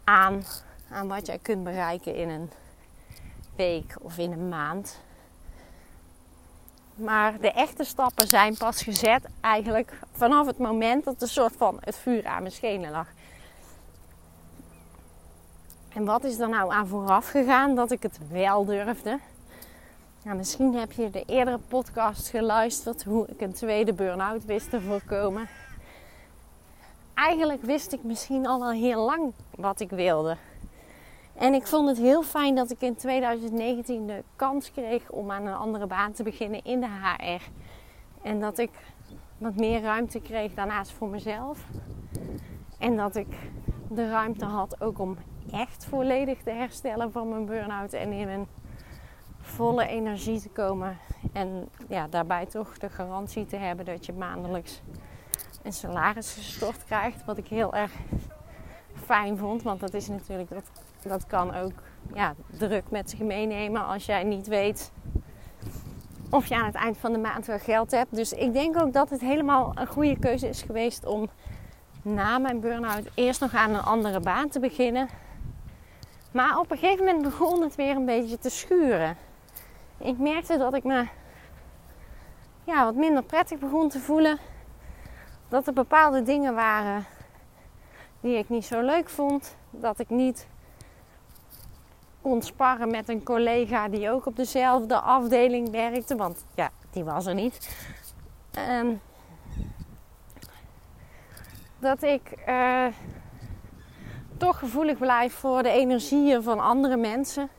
aan, 0.04 0.44
aan 0.92 1.08
wat 1.08 1.26
jij 1.26 1.38
kunt 1.42 1.64
bereiken 1.64 2.16
in 2.16 2.30
een 2.30 2.52
week 3.56 3.96
of 4.02 4.18
in 4.18 4.32
een 4.32 4.50
maand. 4.50 5.00
Maar 6.96 7.40
de 7.40 7.52
echte 7.52 7.84
stappen 7.84 8.28
zijn 8.28 8.58
pas 8.58 8.84
gezet 8.84 9.26
eigenlijk 9.42 10.00
vanaf 10.12 10.46
het 10.46 10.58
moment 10.58 11.04
dat 11.04 11.22
een 11.22 11.28
soort 11.28 11.54
van 11.58 11.78
het 11.80 11.96
vuur 11.96 12.26
aan 12.26 12.42
mijn 12.42 12.54
schenen 12.54 12.92
lag. 12.92 13.08
En 15.94 16.06
wat 16.06 16.24
is 16.24 16.40
er 16.40 16.50
nou 16.50 16.72
aan 16.72 16.88
vooraf 16.88 17.30
gegaan 17.30 17.76
dat 17.76 17.92
ik 17.92 18.04
het 18.04 18.20
wel 18.30 18.66
durfde? 18.66 19.20
Nou, 20.24 20.38
misschien 20.38 20.76
heb 20.76 20.92
je 20.92 21.10
de 21.10 21.24
eerdere 21.26 21.60
podcast 21.68 22.28
geluisterd 22.28 23.04
hoe 23.04 23.28
ik 23.28 23.42
een 23.42 23.54
tweede 23.54 23.94
burn-out 23.94 24.46
wist 24.46 24.70
te 24.70 24.82
voorkomen. 24.82 25.48
Eigenlijk 27.14 27.64
wist 27.64 27.94
ik 27.94 28.04
misschien 28.04 28.48
al 28.48 28.60
wel 28.60 28.72
heel 28.72 29.06
lang 29.06 29.34
wat 29.56 29.80
ik 29.80 29.90
wilde. 29.90 30.38
En 31.36 31.54
ik 31.54 31.68
vond 31.68 31.88
het 31.88 31.98
heel 31.98 32.24
fijn 32.24 32.56
dat 32.56 32.72
ik 32.72 32.82
in 32.82 32.96
2019 32.96 34.08
de 34.08 34.24
kans 34.36 34.72
kreeg 34.72 35.10
om 35.10 35.32
aan 35.32 35.46
een 35.46 35.54
andere 35.54 35.88
baan 35.88 36.12
te 36.12 36.24
beginnen 36.24 36.64
in 36.64 36.80
de 36.80 36.88
HR. 36.88 37.50
En 38.22 38.40
dat 38.40 38.58
ik 38.58 38.72
wat 39.38 39.56
meer 39.56 39.82
ruimte 39.82 40.20
kreeg 40.20 40.54
daarnaast 40.54 40.92
voor 40.92 41.08
mezelf. 41.08 41.66
En 42.78 42.96
dat 42.96 43.16
ik 43.16 43.38
de 43.90 44.10
ruimte 44.10 44.46
had 44.46 44.82
ook 44.82 45.00
om 45.00 45.18
echt 45.52 45.86
volledig 45.86 46.44
te 46.44 46.52
herstellen 46.52 47.12
van 47.12 47.30
mijn 47.30 47.46
burn-out 47.46 47.94
en 47.94 48.12
in 48.12 48.28
een 48.28 48.48
volle 49.52 49.88
energie 49.88 50.42
te 50.42 50.50
komen. 50.50 50.98
En 51.34 51.70
ja, 51.88 52.08
daarbij 52.08 52.46
toch 52.46 52.78
de 52.78 52.90
garantie 52.90 53.46
te 53.46 53.56
hebben 53.56 53.86
dat 53.86 54.06
je 54.06 54.14
maandelijks 54.14 54.82
een 55.64 55.74
salaris 55.74 56.34
gestort 56.34 56.86
krijgt. 56.86 57.26
Wat 57.26 57.38
ik 57.38 57.48
heel 57.48 57.74
erg 57.74 57.92
fijn 59.06 59.38
vond. 59.38 59.64
Want 59.64 59.80
dat 59.80 59.94
is 59.94 60.08
natuurlijk, 60.08 60.50
dat, 60.50 60.72
dat 61.02 61.28
kan 61.28 61.56
ook 61.56 61.74
ja, 62.14 62.34
druk 62.58 62.84
met 62.90 63.10
zich 63.10 63.20
meenemen 63.20 63.86
als 63.86 64.06
jij 64.06 64.24
niet 64.24 64.48
weet 64.48 64.92
of 66.30 66.46
je 66.46 66.56
aan 66.56 66.66
het 66.66 66.76
eind 66.76 66.98
van 66.98 67.12
de 67.12 67.20
maand 67.20 67.46
wel 67.46 67.60
geld 67.60 67.92
hebt. 67.92 68.16
Dus 68.16 68.34
ik 68.34 68.54
denk 68.54 68.82
ook 68.82 68.94
dat 68.94 69.10
het 69.10 69.22
helemaal 69.22 69.72
een 69.76 69.88
goede 69.88 70.20
keuze 70.20 70.48
is 70.48 70.62
geweest 70.62 71.06
om 71.06 71.30
na 72.02 72.38
mijn 72.38 72.60
burn-out 72.60 73.10
eerst 73.14 73.42
nog 73.42 73.54
aan 73.54 73.74
een 73.74 73.84
andere 73.84 74.20
baan 74.20 74.50
te 74.50 74.60
beginnen. 74.60 75.08
Maar 76.32 76.60
op 76.60 76.72
een 76.72 76.78
gegeven 76.78 77.06
moment 77.06 77.24
begon 77.24 77.62
het 77.62 77.76
weer 77.76 77.96
een 77.96 78.06
beetje 78.06 78.38
te 78.38 78.50
schuren 78.50 79.18
ik 80.04 80.18
merkte 80.18 80.58
dat 80.58 80.74
ik 80.74 80.84
me 80.84 81.08
ja, 82.64 82.84
wat 82.84 82.96
minder 82.96 83.24
prettig 83.24 83.60
begon 83.60 83.90
te 83.90 84.00
voelen. 84.00 84.38
Dat 85.50 85.68
er 85.68 85.74
bepaalde 85.74 86.24
dingen 86.24 86.56
waren 86.56 87.06
die 88.20 88.38
ik 88.38 88.50
niet 88.50 88.66
zo 88.66 88.82
leuk 88.82 89.10
vond. 89.10 89.56
Dat 89.70 90.00
ik 90.00 90.10
niet 90.10 90.48
kon 92.22 92.42
sparren 92.42 92.92
met 92.92 93.10
een 93.10 93.24
collega 93.24 93.88
die 93.88 94.10
ook 94.10 94.26
op 94.26 94.36
dezelfde 94.36 95.00
afdeling 95.00 95.70
werkte. 95.70 96.16
Want 96.16 96.46
ja, 96.56 96.70
die 96.92 97.04
was 97.04 97.26
er 97.26 97.34
niet. 97.34 97.76
Um, 98.58 99.02
dat 101.80 102.04
ik 102.04 102.22
uh, 102.48 102.86
toch 104.38 104.60
gevoelig 104.60 104.98
blijf 104.98 105.34
voor 105.34 105.64
de 105.64 105.70
energieën 105.70 106.44
van 106.44 106.60
andere 106.60 106.98
mensen. 106.98 107.50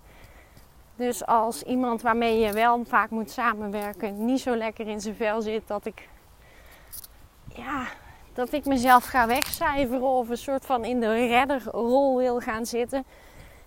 Dus 1.02 1.26
als 1.26 1.62
iemand 1.62 2.02
waarmee 2.02 2.38
je 2.38 2.52
wel 2.52 2.84
vaak 2.84 3.10
moet 3.10 3.30
samenwerken 3.30 4.24
niet 4.24 4.40
zo 4.40 4.56
lekker 4.56 4.88
in 4.88 5.00
zijn 5.00 5.14
vel 5.14 5.42
zit, 5.42 5.68
dat 5.68 5.86
ik, 5.86 6.08
ja, 7.48 7.86
dat 8.32 8.52
ik 8.52 8.64
mezelf 8.64 9.04
ga 9.04 9.26
wegcijferen 9.26 10.02
of 10.02 10.28
een 10.28 10.36
soort 10.36 10.66
van 10.66 10.84
in 10.84 11.00
de 11.00 11.26
redderrol 11.26 12.16
wil 12.16 12.40
gaan 12.40 12.66
zitten 12.66 13.04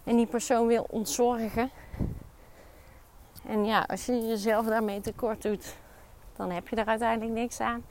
en 0.04 0.15
die 0.15 0.25
persoon 0.25 0.68
wil 0.68 0.86
ontzorgen. 0.89 1.72
En 3.48 3.65
ja, 3.65 3.86
als 3.88 4.06
je 4.06 4.27
jezelf 4.27 4.65
daarmee 4.65 5.01
tekort 5.01 5.42
doet, 5.42 5.75
dan 6.36 6.51
heb 6.51 6.68
je 6.68 6.75
er 6.75 6.86
uiteindelijk 6.86 7.39
niks 7.39 7.60
aan. 7.60 7.86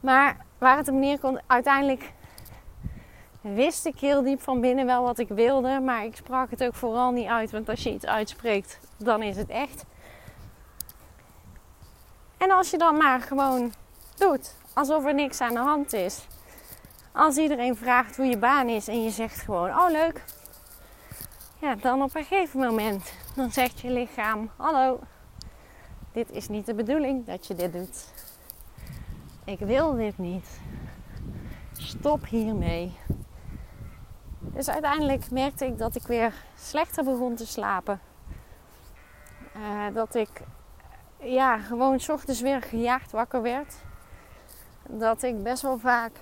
Maar 0.00 0.36
waar 0.58 0.76
het 0.76 0.88
op 0.88 0.94
neerkomt, 0.94 1.40
uiteindelijk 1.46 2.12
wist 3.54 3.86
ik 3.86 3.98
heel 3.98 4.22
diep 4.22 4.40
van 4.40 4.60
binnen 4.60 4.86
wel 4.86 5.02
wat 5.02 5.18
ik 5.18 5.28
wilde, 5.28 5.80
maar 5.80 6.04
ik 6.04 6.16
sprak 6.16 6.50
het 6.50 6.64
ook 6.64 6.74
vooral 6.74 7.10
niet 7.10 7.28
uit. 7.28 7.50
Want 7.50 7.68
als 7.68 7.82
je 7.82 7.92
iets 7.92 8.06
uitspreekt, 8.06 8.80
dan 8.96 9.22
is 9.22 9.36
het 9.36 9.48
echt. 9.48 9.84
En 12.36 12.50
als 12.50 12.70
je 12.70 12.78
dan 12.78 12.96
maar 12.96 13.20
gewoon 13.20 13.72
doet, 14.16 14.54
alsof 14.74 15.04
er 15.04 15.14
niks 15.14 15.40
aan 15.40 15.54
de 15.54 15.60
hand 15.60 15.92
is. 15.92 16.26
Als 17.12 17.36
iedereen 17.36 17.76
vraagt 17.76 18.16
hoe 18.16 18.26
je 18.26 18.38
baan 18.38 18.68
is 18.68 18.88
en 18.88 19.02
je 19.02 19.10
zegt 19.10 19.40
gewoon, 19.40 19.70
oh 19.70 19.90
leuk. 19.90 20.24
Ja, 21.58 21.74
dan 21.74 22.02
op 22.02 22.14
een 22.14 22.24
gegeven 22.24 22.60
moment, 22.60 23.12
dan 23.34 23.50
zegt 23.52 23.80
je 23.80 23.90
lichaam, 23.90 24.50
hallo, 24.56 25.00
dit 26.12 26.30
is 26.30 26.48
niet 26.48 26.66
de 26.66 26.74
bedoeling 26.74 27.26
dat 27.26 27.46
je 27.46 27.54
dit 27.54 27.72
doet. 27.72 28.12
Ik 29.44 29.58
wil 29.58 29.94
dit 29.94 30.18
niet. 30.18 30.60
Stop 31.72 32.26
hiermee. 32.26 32.96
Dus 34.54 34.68
uiteindelijk 34.68 35.30
merkte 35.30 35.66
ik 35.66 35.78
dat 35.78 35.94
ik 35.94 36.06
weer 36.06 36.32
slechter 36.58 37.04
begon 37.04 37.34
te 37.34 37.46
slapen. 37.46 38.00
Uh, 39.56 39.94
dat 39.94 40.14
ik 40.14 40.28
ja, 41.18 41.58
gewoon 41.58 42.00
s 42.00 42.08
ochtends 42.08 42.40
weer 42.40 42.62
gejaagd 42.62 43.12
wakker 43.12 43.42
werd. 43.42 43.74
Dat 44.88 45.22
ik 45.22 45.42
best 45.42 45.62
wel 45.62 45.78
vaak 45.78 46.12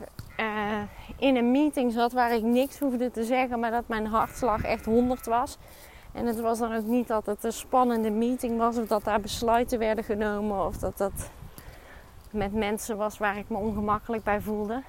uh, 0.40 0.82
in 1.18 1.36
een 1.36 1.50
meeting 1.50 1.92
zat 1.92 2.12
waar 2.12 2.32
ik 2.32 2.42
niks 2.42 2.78
hoefde 2.78 3.10
te 3.10 3.24
zeggen, 3.24 3.60
maar 3.60 3.70
dat 3.70 3.88
mijn 3.88 4.06
hartslag 4.06 4.62
echt 4.62 4.84
100 4.84 5.26
was. 5.26 5.58
En 6.12 6.26
het 6.26 6.40
was 6.40 6.58
dan 6.58 6.74
ook 6.74 6.84
niet 6.84 7.08
dat 7.08 7.26
het 7.26 7.44
een 7.44 7.52
spannende 7.52 8.10
meeting 8.10 8.58
was, 8.58 8.78
of 8.78 8.86
dat 8.86 9.04
daar 9.04 9.20
besluiten 9.20 9.78
werden 9.78 10.04
genomen, 10.04 10.66
of 10.66 10.76
dat 10.76 10.98
dat 10.98 11.30
met 12.30 12.52
mensen 12.52 12.96
was 12.96 13.18
waar 13.18 13.36
ik 13.36 13.48
me 13.48 13.56
ongemakkelijk 13.56 14.24
bij 14.24 14.40
voelde. 14.40 14.82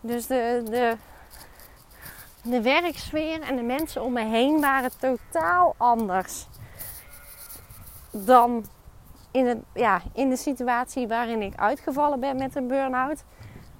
Dus 0.00 0.26
de, 0.26 0.62
de 0.64 0.96
de 2.50 2.62
werksfeer 2.62 3.40
en 3.40 3.56
de 3.56 3.62
mensen 3.62 4.02
om 4.02 4.12
me 4.12 4.24
heen 4.24 4.60
waren 4.60 4.90
totaal 4.98 5.74
anders 5.76 6.46
dan 8.10 8.64
in, 9.30 9.46
het, 9.46 9.58
ja, 9.74 10.00
in 10.12 10.28
de 10.28 10.36
situatie 10.36 11.08
waarin 11.08 11.42
ik 11.42 11.56
uitgevallen 11.56 12.20
ben 12.20 12.36
met 12.36 12.56
een 12.56 12.66
burn-out. 12.66 13.24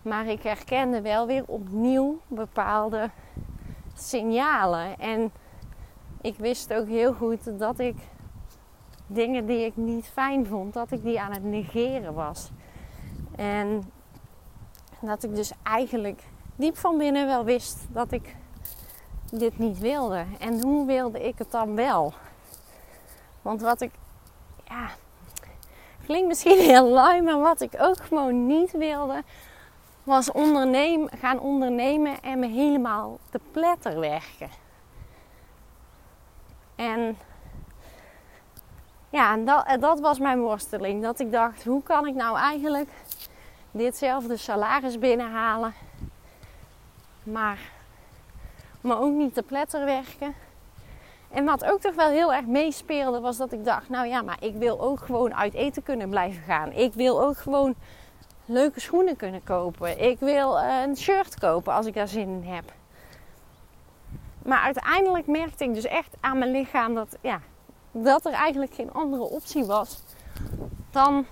Maar 0.02 0.26
ik 0.26 0.42
herkende 0.42 1.00
wel 1.00 1.26
weer 1.26 1.44
opnieuw 1.46 2.20
bepaalde 2.26 3.10
signalen. 3.94 4.98
En 4.98 5.32
ik 6.20 6.37
wist 6.38 6.75
ook 6.75 6.87
heel 6.87 7.12
goed 7.12 7.58
dat 7.58 7.78
ik 7.78 7.96
dingen 9.06 9.46
die 9.46 9.64
ik 9.64 9.76
niet 9.76 10.06
fijn 10.06 10.46
vond, 10.46 10.75
dat 10.75 10.90
ik 10.90 11.02
die 11.02 11.20
aan 11.20 11.32
het 11.32 11.44
negeren 11.44 12.14
was. 12.14 12.50
En 13.37 13.90
dat 15.00 15.22
ik 15.22 15.34
dus 15.34 15.52
eigenlijk 15.62 16.22
diep 16.56 16.76
van 16.76 16.98
binnen 16.98 17.26
wel 17.26 17.44
wist 17.44 17.87
dat 17.92 18.12
ik 18.12 18.37
dit 19.30 19.58
niet 19.58 19.78
wilde. 19.78 20.25
En 20.38 20.62
hoe 20.62 20.87
wilde 20.87 21.26
ik 21.26 21.38
het 21.38 21.50
dan 21.50 21.75
wel? 21.75 22.12
Want 23.42 23.61
wat 23.61 23.80
ik, 23.80 23.90
ja, 24.64 24.88
klinkt 26.04 26.28
misschien 26.28 26.58
heel 26.70 26.88
lui, 26.88 27.23
maar 27.23 27.38
wat 27.38 27.61
ik 27.61 27.73
ook 27.78 27.97
gewoon 27.97 28.47
niet 28.47 28.73
wilde, 28.73 29.23
was 30.02 30.32
ondernemen, 30.32 31.11
gaan 31.18 31.40
ondernemen 31.40 32.23
en 32.23 32.38
me 32.38 32.47
helemaal 32.47 33.18
te 33.30 33.40
pletter 33.52 34.00
werken. 34.00 34.50
En 36.75 37.18
ja, 39.11 39.37
dat, 39.37 39.80
dat 39.80 40.00
was 40.00 40.18
mijn 40.18 40.40
worsteling. 40.40 41.02
Dat 41.02 41.20
ik 41.20 41.32
dacht, 41.32 41.64
hoe 41.64 41.82
kan 41.82 42.06
ik 42.06 42.14
nou 42.14 42.38
eigenlijk 42.38 42.90
ditzelfde 43.70 44.37
salaris 44.37 44.99
binnenhalen, 44.99 45.75
maar 47.23 47.58
maar 48.88 49.00
ook 49.00 49.12
niet 49.12 49.35
te 49.35 49.42
pletter 49.42 49.85
werken. 49.85 50.35
En 51.30 51.45
wat 51.45 51.64
ook 51.64 51.80
toch 51.80 51.95
wel 51.95 52.09
heel 52.09 52.35
erg 52.35 52.47
meespeelde, 52.47 53.21
was 53.21 53.37
dat 53.37 53.52
ik 53.52 53.64
dacht: 53.64 53.88
nou 53.88 54.07
ja, 54.07 54.23
maar 54.23 54.37
ik 54.40 54.54
wil 54.54 54.80
ook 54.80 55.00
gewoon 55.00 55.35
uit 55.35 55.54
eten 55.54 55.83
kunnen 55.83 56.09
blijven 56.09 56.42
gaan. 56.42 56.73
Ik 56.73 56.95
wil 56.95 57.23
ook 57.23 57.37
gewoon 57.37 57.75
leuke 58.45 58.80
schoenen 58.80 59.16
kunnen 59.16 59.45
kopen. 59.45 60.04
Ik 60.04 60.18
wil 60.18 60.59
eh, 60.59 60.83
een 60.83 60.97
shirt 60.97 61.38
kopen 61.38 61.73
als 61.73 61.87
ik 61.87 61.95
daar 61.95 62.09
zin 62.09 62.28
in 62.28 62.52
heb. 62.52 62.73
Maar 64.42 64.61
uiteindelijk 64.61 65.26
merkte 65.26 65.64
ik 65.64 65.75
dus 65.75 65.87
echt 65.87 66.16
aan 66.21 66.38
mijn 66.38 66.50
lichaam 66.50 66.95
dat, 66.95 67.16
ja, 67.21 67.40
dat 67.92 68.26
er 68.26 68.33
eigenlijk 68.33 68.75
geen 68.75 68.92
andere 68.92 69.23
optie 69.23 69.64
was 69.64 70.02
dan 70.90 71.26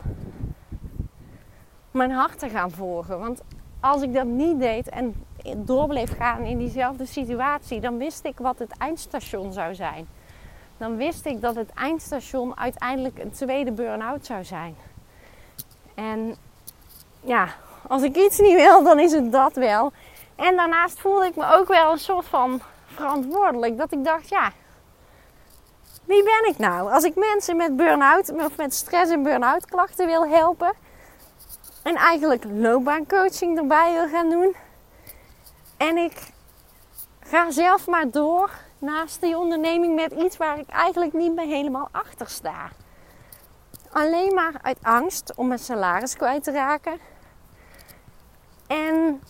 mijn 1.91 2.11
hart 2.11 2.39
te 2.39 2.49
gaan 2.49 2.71
volgen. 2.71 3.19
Want 3.19 3.43
als 3.81 4.03
ik 4.03 4.15
dat 4.15 4.27
niet 4.27 4.59
deed 4.59 4.89
en 4.89 5.25
door 5.57 5.87
bleef 5.87 6.17
gaan 6.17 6.43
in 6.43 6.59
diezelfde 6.59 7.07
situatie, 7.07 7.81
dan 7.81 7.99
wist 7.99 8.25
ik 8.25 8.38
wat 8.38 8.59
het 8.59 8.79
eindstation 8.79 9.53
zou 9.53 9.75
zijn. 9.75 10.09
Dan 10.79 10.97
wist 10.97 11.26
ik 11.26 11.41
dat 11.41 11.55
het 11.55 11.71
eindstation 11.75 12.59
uiteindelijk 12.59 13.19
een 13.19 13.31
tweede 13.31 13.73
burn-out 13.73 14.26
zou 14.26 14.45
zijn. 14.45 14.76
En 15.95 16.37
ja, 17.21 17.49
als 17.88 18.03
ik 18.03 18.17
iets 18.17 18.38
niet 18.38 18.55
wil, 18.55 18.83
dan 18.83 18.99
is 18.99 19.12
het 19.12 19.33
dat 19.33 19.55
wel. 19.55 19.93
En 20.37 20.57
daarnaast 20.57 21.00
voelde 21.00 21.26
ik 21.26 21.37
me 21.37 21.55
ook 21.55 21.69
wel 21.69 21.93
een 21.93 21.99
soort 21.99 22.26
van 22.26 22.61
verantwoordelijk. 22.87 23.76
Dat 23.76 23.93
ik 23.93 24.05
dacht, 24.05 24.29
ja, 24.29 24.53
wie 26.05 26.23
ben 26.23 26.50
ik 26.50 26.59
nou? 26.59 26.93
Als 26.93 27.05
ik 27.05 27.15
mensen 27.15 27.57
met 27.57 27.76
burn-out 27.76 28.33
of 28.33 28.57
met 28.57 28.75
stress 28.75 29.12
en 29.12 29.23
burn-out 29.23 29.67
klachten 29.67 30.07
wil 30.07 30.26
helpen. 30.29 30.73
En 31.83 31.95
eigenlijk 31.95 32.45
loopbaancoaching 32.45 33.59
erbij 33.59 33.93
wil 33.93 34.09
gaan 34.09 34.31
doen. 34.31 34.55
En 35.76 35.97
ik 35.97 36.33
ga 37.21 37.50
zelf 37.50 37.87
maar 37.87 38.11
door 38.11 38.50
naast 38.78 39.21
die 39.21 39.38
onderneming 39.38 39.95
met 39.95 40.12
iets 40.12 40.37
waar 40.37 40.59
ik 40.59 40.68
eigenlijk 40.68 41.12
niet 41.12 41.35
meer 41.35 41.47
helemaal 41.47 41.88
achter 41.90 42.28
sta. 42.28 42.71
Alleen 43.90 44.35
maar 44.35 44.54
uit 44.62 44.78
angst 44.83 45.35
om 45.35 45.47
mijn 45.47 45.59
salaris 45.59 46.16
kwijt 46.16 46.45
te 46.45 46.52
raken. 46.52 46.99
En 48.66 49.21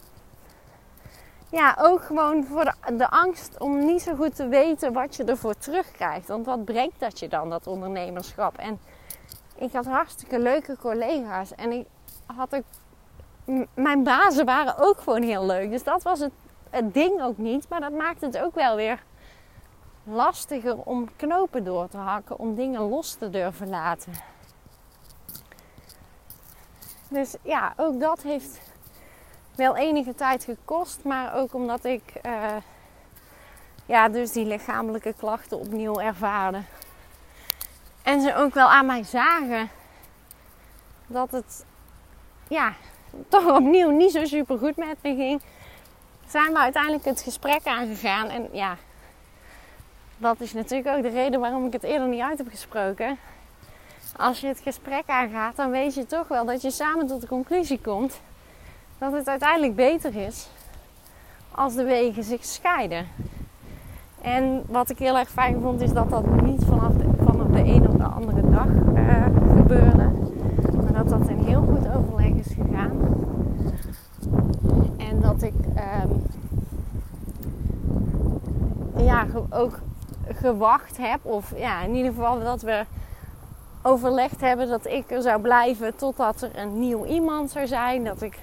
ja, 1.50 1.76
ook 1.80 2.02
gewoon 2.02 2.44
voor 2.44 2.74
de, 2.96 3.08
angst 3.08 3.58
om 3.58 3.84
niet 3.84 4.02
zo 4.02 4.14
goed 4.14 4.36
te 4.36 4.48
weten 4.48 4.92
wat 4.92 5.16
je 5.16 5.24
ervoor 5.24 5.54
terugkrijgt. 5.54 6.28
Want 6.28 6.46
wat 6.46 6.64
brengt 6.64 7.00
dat 7.00 7.18
je 7.18 7.28
dan, 7.28 7.50
dat 7.50 7.66
ondernemerschap? 7.66 8.58
En 8.58 8.80
ik 9.56 9.72
had 9.72 9.86
hartstikke 9.86 10.38
leuke 10.38 10.76
collega's. 10.80 11.54
En 11.54 11.72
ik 11.72 11.86
had 12.36 12.54
ook, 12.54 12.64
mijn 13.74 14.02
bazen 14.02 14.44
waren 14.44 14.78
ook 14.78 14.98
gewoon 14.98 15.22
heel 15.22 15.46
leuk. 15.46 15.70
Dus 15.70 15.82
dat 15.82 16.02
was 16.02 16.20
het, 16.20 16.32
ding 16.94 17.22
ook 17.22 17.38
niet. 17.38 17.68
Maar 17.68 17.80
dat 17.80 17.92
maakt 17.92 18.20
het 18.20 18.38
ook 18.38 18.54
wel 18.54 18.76
weer 18.76 19.02
lastiger 20.04 20.76
om 20.76 21.08
knopen 21.16 21.64
door 21.64 21.88
te 21.88 21.96
hakken. 21.96 22.38
Om 22.38 22.54
dingen 22.54 22.80
los 22.80 23.14
te 23.14 23.30
durven 23.30 23.68
laten. 23.68 24.12
Dus 27.08 27.36
ja, 27.42 27.72
ook 27.76 28.00
dat 28.00 28.22
heeft 28.22 28.60
wel 29.54 29.76
enige 29.76 30.14
tijd 30.14 30.44
gekost. 30.44 31.04
Maar 31.04 31.34
ook 31.34 31.54
omdat 31.54 31.84
ik 31.84 32.12
uh, 32.22 32.56
ja, 33.86 34.08
dus 34.08 34.32
die 34.32 34.46
lichamelijke 34.46 35.14
klachten 35.18 35.58
opnieuw 35.58 36.00
ervaarde. 36.00 36.62
En 38.02 38.20
ze 38.20 38.34
ook 38.34 38.54
wel 38.54 38.70
aan 38.70 38.86
mij 38.86 39.02
zagen 39.02 39.70
dat 41.06 41.30
het 41.30 41.64
ja, 42.48 42.72
toch 43.28 43.56
opnieuw 43.56 43.90
niet 43.90 44.12
zo 44.12 44.24
super 44.24 44.58
goed 44.58 44.76
met 44.76 44.96
me 45.02 45.14
ging. 45.14 45.40
Zijn 46.28 46.52
we 46.52 46.58
uiteindelijk 46.58 47.04
het 47.04 47.20
gesprek 47.20 47.64
aangegaan. 47.64 48.28
En 48.28 48.48
ja, 48.52 48.76
dat 50.16 50.40
is 50.40 50.52
natuurlijk 50.52 50.96
ook 50.96 51.02
de 51.02 51.08
reden 51.08 51.40
waarom 51.40 51.66
ik 51.66 51.72
het 51.72 51.82
eerder 51.82 52.08
niet 52.08 52.20
uit 52.20 52.38
heb 52.38 52.48
gesproken. 52.48 53.18
Als 54.16 54.40
je 54.40 54.46
het 54.46 54.60
gesprek 54.60 55.02
aangaat, 55.06 55.56
dan 55.56 55.70
weet 55.70 55.94
je 55.94 56.06
toch 56.06 56.28
wel 56.28 56.44
dat 56.44 56.62
je 56.62 56.70
samen 56.70 57.06
tot 57.06 57.20
de 57.20 57.26
conclusie 57.26 57.80
komt 57.80 58.20
dat 58.98 59.12
het 59.12 59.28
uiteindelijk 59.28 59.74
beter 59.74 60.16
is 60.16 60.48
als 61.50 61.74
de 61.74 61.84
wegen 61.84 62.24
zich 62.24 62.44
scheiden. 62.44 63.06
En 64.20 64.62
wat 64.66 64.90
ik 64.90 64.98
heel 64.98 65.18
erg 65.18 65.30
fijn 65.30 65.60
vond, 65.60 65.80
is 65.80 65.92
dat 65.92 66.10
dat 66.10 66.42
niet 66.42 66.64
vanaf 66.64 66.92
de, 66.92 67.04
vanaf 67.24 67.46
de 67.46 67.58
een 67.58 67.88
op 67.88 67.98
de 67.98 68.04
andere 68.04 68.50
dag 68.50 68.66
uh, 68.66 69.26
gebeurde. 69.56 70.10
Maar 70.82 70.92
dat 70.92 71.08
dat 71.08 71.28
in 71.28 71.38
heel 71.38 71.62
goed 71.62 71.88
overleg 71.96 72.32
is 72.32 72.54
gegaan. 72.54 72.90
En 74.96 75.20
dat 75.20 75.42
ik 75.42 75.54
um, 76.04 76.22
ook 79.50 79.78
gewacht 80.34 80.96
heb, 80.96 81.24
of 81.24 81.52
ja, 81.56 81.82
in 81.82 81.94
ieder 81.94 82.12
geval 82.12 82.40
dat 82.40 82.62
we 82.62 82.84
overlegd 83.82 84.40
hebben 84.40 84.68
dat 84.68 84.86
ik 84.86 85.10
er 85.10 85.22
zou 85.22 85.40
blijven 85.40 85.96
totdat 85.96 86.42
er 86.42 86.58
een 86.58 86.78
nieuw 86.78 87.04
iemand 87.04 87.50
zou 87.50 87.66
zijn. 87.66 88.04
Dat 88.04 88.22
ik 88.22 88.38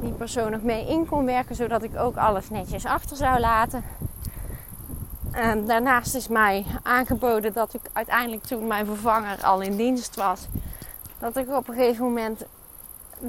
die 0.00 0.12
persoon 0.12 0.50
nog 0.50 0.62
mee 0.62 0.86
in 0.88 1.06
kon 1.06 1.24
werken, 1.24 1.54
zodat 1.54 1.82
ik 1.82 1.96
ook 1.96 2.16
alles 2.16 2.50
netjes 2.50 2.84
achter 2.84 3.16
zou 3.16 3.40
laten. 3.40 3.84
En 5.32 5.66
daarnaast 5.66 6.14
is 6.14 6.28
mij 6.28 6.64
aangeboden 6.82 7.52
dat 7.52 7.74
ik 7.74 7.80
uiteindelijk 7.92 8.42
toen 8.42 8.66
mijn 8.66 8.86
vervanger 8.86 9.44
al 9.44 9.60
in 9.60 9.76
dienst 9.76 10.16
was, 10.16 10.48
dat 11.18 11.36
ik 11.36 11.50
op 11.50 11.68
een 11.68 11.74
gegeven 11.74 12.04
moment 12.04 12.44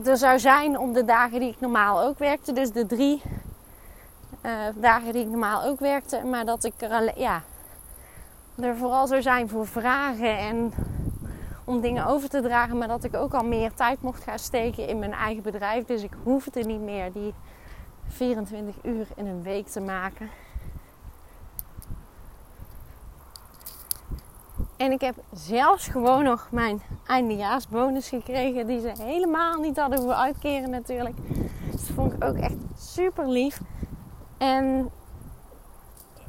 er 0.05 0.17
zou 0.17 0.39
zijn 0.39 0.79
om 0.79 0.93
de 0.93 1.05
dagen 1.05 1.39
die 1.39 1.49
ik 1.49 1.59
normaal 1.59 2.01
ook 2.01 2.17
werkte, 2.19 2.53
dus 2.53 2.71
de 2.71 2.85
drie 2.85 3.21
dagen 4.75 5.13
die 5.13 5.21
ik 5.21 5.29
normaal 5.29 5.63
ook 5.63 5.79
werkte, 5.79 6.21
maar 6.23 6.45
dat 6.45 6.63
ik 6.63 6.73
er, 6.77 6.89
alleen, 6.89 7.17
ja, 7.17 7.41
er 8.55 8.75
vooral 8.75 9.07
zou 9.07 9.21
zijn 9.21 9.49
voor 9.49 9.67
vragen 9.67 10.37
en 10.37 10.73
om 11.65 11.81
dingen 11.81 12.05
over 12.05 12.29
te 12.29 12.41
dragen, 12.41 12.77
maar 12.77 12.87
dat 12.87 13.03
ik 13.03 13.15
ook 13.15 13.33
al 13.33 13.43
meer 13.43 13.73
tijd 13.73 14.01
mocht 14.01 14.23
gaan 14.23 14.39
steken 14.39 14.87
in 14.87 14.99
mijn 14.99 15.13
eigen 15.13 15.43
bedrijf. 15.43 15.85
Dus 15.85 16.03
ik 16.03 16.13
hoefde 16.23 16.63
niet 16.63 16.81
meer 16.81 17.11
die 17.11 17.33
24 18.07 18.75
uur 18.83 19.07
in 19.15 19.25
een 19.25 19.43
week 19.43 19.67
te 19.67 19.79
maken. 19.79 20.29
En 24.77 24.91
ik 24.91 25.01
heb 25.01 25.15
zelfs 25.33 25.87
gewoon 25.87 26.23
nog 26.23 26.47
mijn 26.51 26.81
eindejaarsbonus 27.05 28.09
gekregen, 28.09 28.67
die 28.67 28.79
ze 28.79 28.91
helemaal 29.03 29.59
niet 29.59 29.77
hadden 29.77 29.99
hoeven 29.99 30.17
uitkeren 30.17 30.69
natuurlijk. 30.69 31.15
Dus 31.71 31.87
dat 31.87 31.95
vond 31.95 32.13
ik 32.13 32.23
ook 32.23 32.35
echt 32.35 32.55
super 32.77 33.29
lief. 33.29 33.61
En 34.43 34.91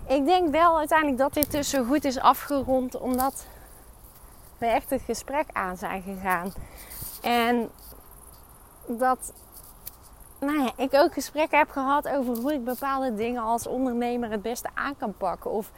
ik 0.06 0.24
denk 0.24 0.50
wel 0.50 0.78
uiteindelijk 0.78 1.18
dat 1.18 1.34
dit 1.34 1.50
dus 1.50 1.70
zo 1.70 1.84
goed 1.84 2.04
is 2.04 2.18
afgerond, 2.18 2.98
omdat 2.98 3.46
we 4.58 4.66
echt 4.66 4.90
het 4.90 5.02
gesprek 5.02 5.46
aan 5.52 5.76
zijn 5.76 6.02
gegaan. 6.02 6.52
En 7.22 7.70
dat 8.86 9.32
nou 10.40 10.58
ja, 10.58 10.70
ik 10.76 10.94
ook 10.94 11.12
gesprekken 11.12 11.58
heb 11.58 11.70
gehad 11.70 12.08
over 12.08 12.36
hoe 12.36 12.52
ik 12.52 12.64
bepaalde 12.64 13.14
dingen 13.14 13.42
als 13.42 13.66
ondernemer 13.66 14.30
het 14.30 14.42
beste 14.42 14.68
aan 14.74 14.96
kan 14.96 15.14
pakken. 15.16 15.50
Of 15.50 15.70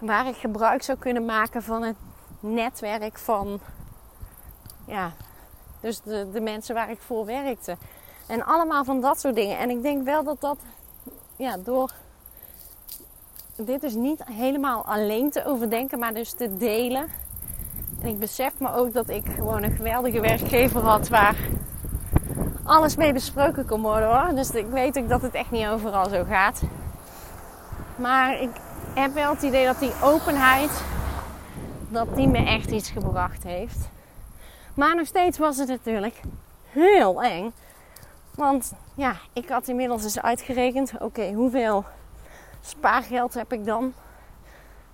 waar 0.00 0.26
ik 0.26 0.36
gebruik 0.36 0.82
zou 0.82 0.98
kunnen 0.98 1.24
maken 1.24 1.62
van 1.62 1.82
het 1.82 1.96
netwerk 2.40 3.18
van 3.18 3.60
ja, 4.86 5.12
dus 5.80 6.00
de, 6.00 6.30
de 6.32 6.40
mensen 6.40 6.74
waar 6.74 6.90
ik 6.90 7.00
voor 7.00 7.26
werkte. 7.26 7.76
En 8.26 8.44
allemaal 8.44 8.84
van 8.84 9.00
dat 9.00 9.20
soort 9.20 9.34
dingen. 9.34 9.58
En 9.58 9.70
ik 9.70 9.82
denk 9.82 10.04
wel 10.04 10.24
dat 10.24 10.40
dat 10.40 10.58
ja, 11.36 11.56
door 11.56 11.92
dit 13.56 13.82
is 13.82 13.94
niet 13.94 14.24
helemaal 14.24 14.84
alleen 14.84 15.30
te 15.30 15.44
overdenken, 15.44 15.98
maar 15.98 16.14
dus 16.14 16.32
te 16.32 16.56
delen 16.56 17.06
en 18.04 18.10
ik 18.10 18.18
besef 18.18 18.52
me 18.58 18.74
ook 18.74 18.92
dat 18.92 19.08
ik 19.08 19.24
gewoon 19.34 19.62
een 19.62 19.76
geweldige 19.76 20.20
werkgever 20.20 20.80
had 20.80 21.08
waar 21.08 21.36
alles 22.64 22.96
mee 22.96 23.12
besproken 23.12 23.66
kon 23.66 23.82
worden 23.82 24.08
hoor. 24.08 24.34
Dus 24.34 24.50
ik 24.50 24.66
weet 24.66 24.98
ook 24.98 25.08
dat 25.08 25.22
het 25.22 25.34
echt 25.34 25.50
niet 25.50 25.66
overal 25.66 26.08
zo 26.08 26.24
gaat. 26.24 26.62
Maar 27.96 28.40
ik 28.40 28.50
heb 28.94 29.14
wel 29.14 29.30
het 29.30 29.42
idee 29.42 29.66
dat 29.66 29.78
die 29.78 29.92
openheid, 30.02 30.82
dat 31.88 32.16
die 32.16 32.28
me 32.28 32.38
echt 32.46 32.70
iets 32.70 32.90
gebracht 32.90 33.42
heeft. 33.42 33.78
Maar 34.74 34.96
nog 34.96 35.06
steeds 35.06 35.38
was 35.38 35.56
het 35.56 35.68
natuurlijk 35.68 36.20
heel 36.70 37.22
eng. 37.22 37.52
Want 38.34 38.72
ja, 38.94 39.16
ik 39.32 39.48
had 39.48 39.68
inmiddels 39.68 40.02
eens 40.02 40.20
uitgerekend, 40.20 40.92
oké, 40.98 41.32
hoeveel 41.32 41.84
spaargeld 42.60 43.34
heb 43.34 43.52
ik 43.52 43.64
dan? 43.64 43.92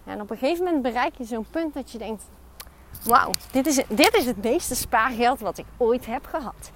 En 0.04 0.20
op 0.20 0.30
een 0.30 0.36
gegeven 0.36 0.64
moment 0.64 0.82
bereik 0.82 1.14
je 1.16 1.24
zo'n 1.24 1.46
punt 1.50 1.74
dat 1.74 1.90
je 1.90 1.98
denkt, 1.98 2.24
wauw, 3.04 3.30
dit 3.50 3.66
is, 3.66 3.82
dit 3.88 4.14
is 4.14 4.26
het 4.26 4.42
meeste 4.42 4.74
spaargeld 4.74 5.40
wat 5.40 5.58
ik 5.58 5.64
ooit 5.76 6.06
heb 6.06 6.26
gehad. 6.26 6.70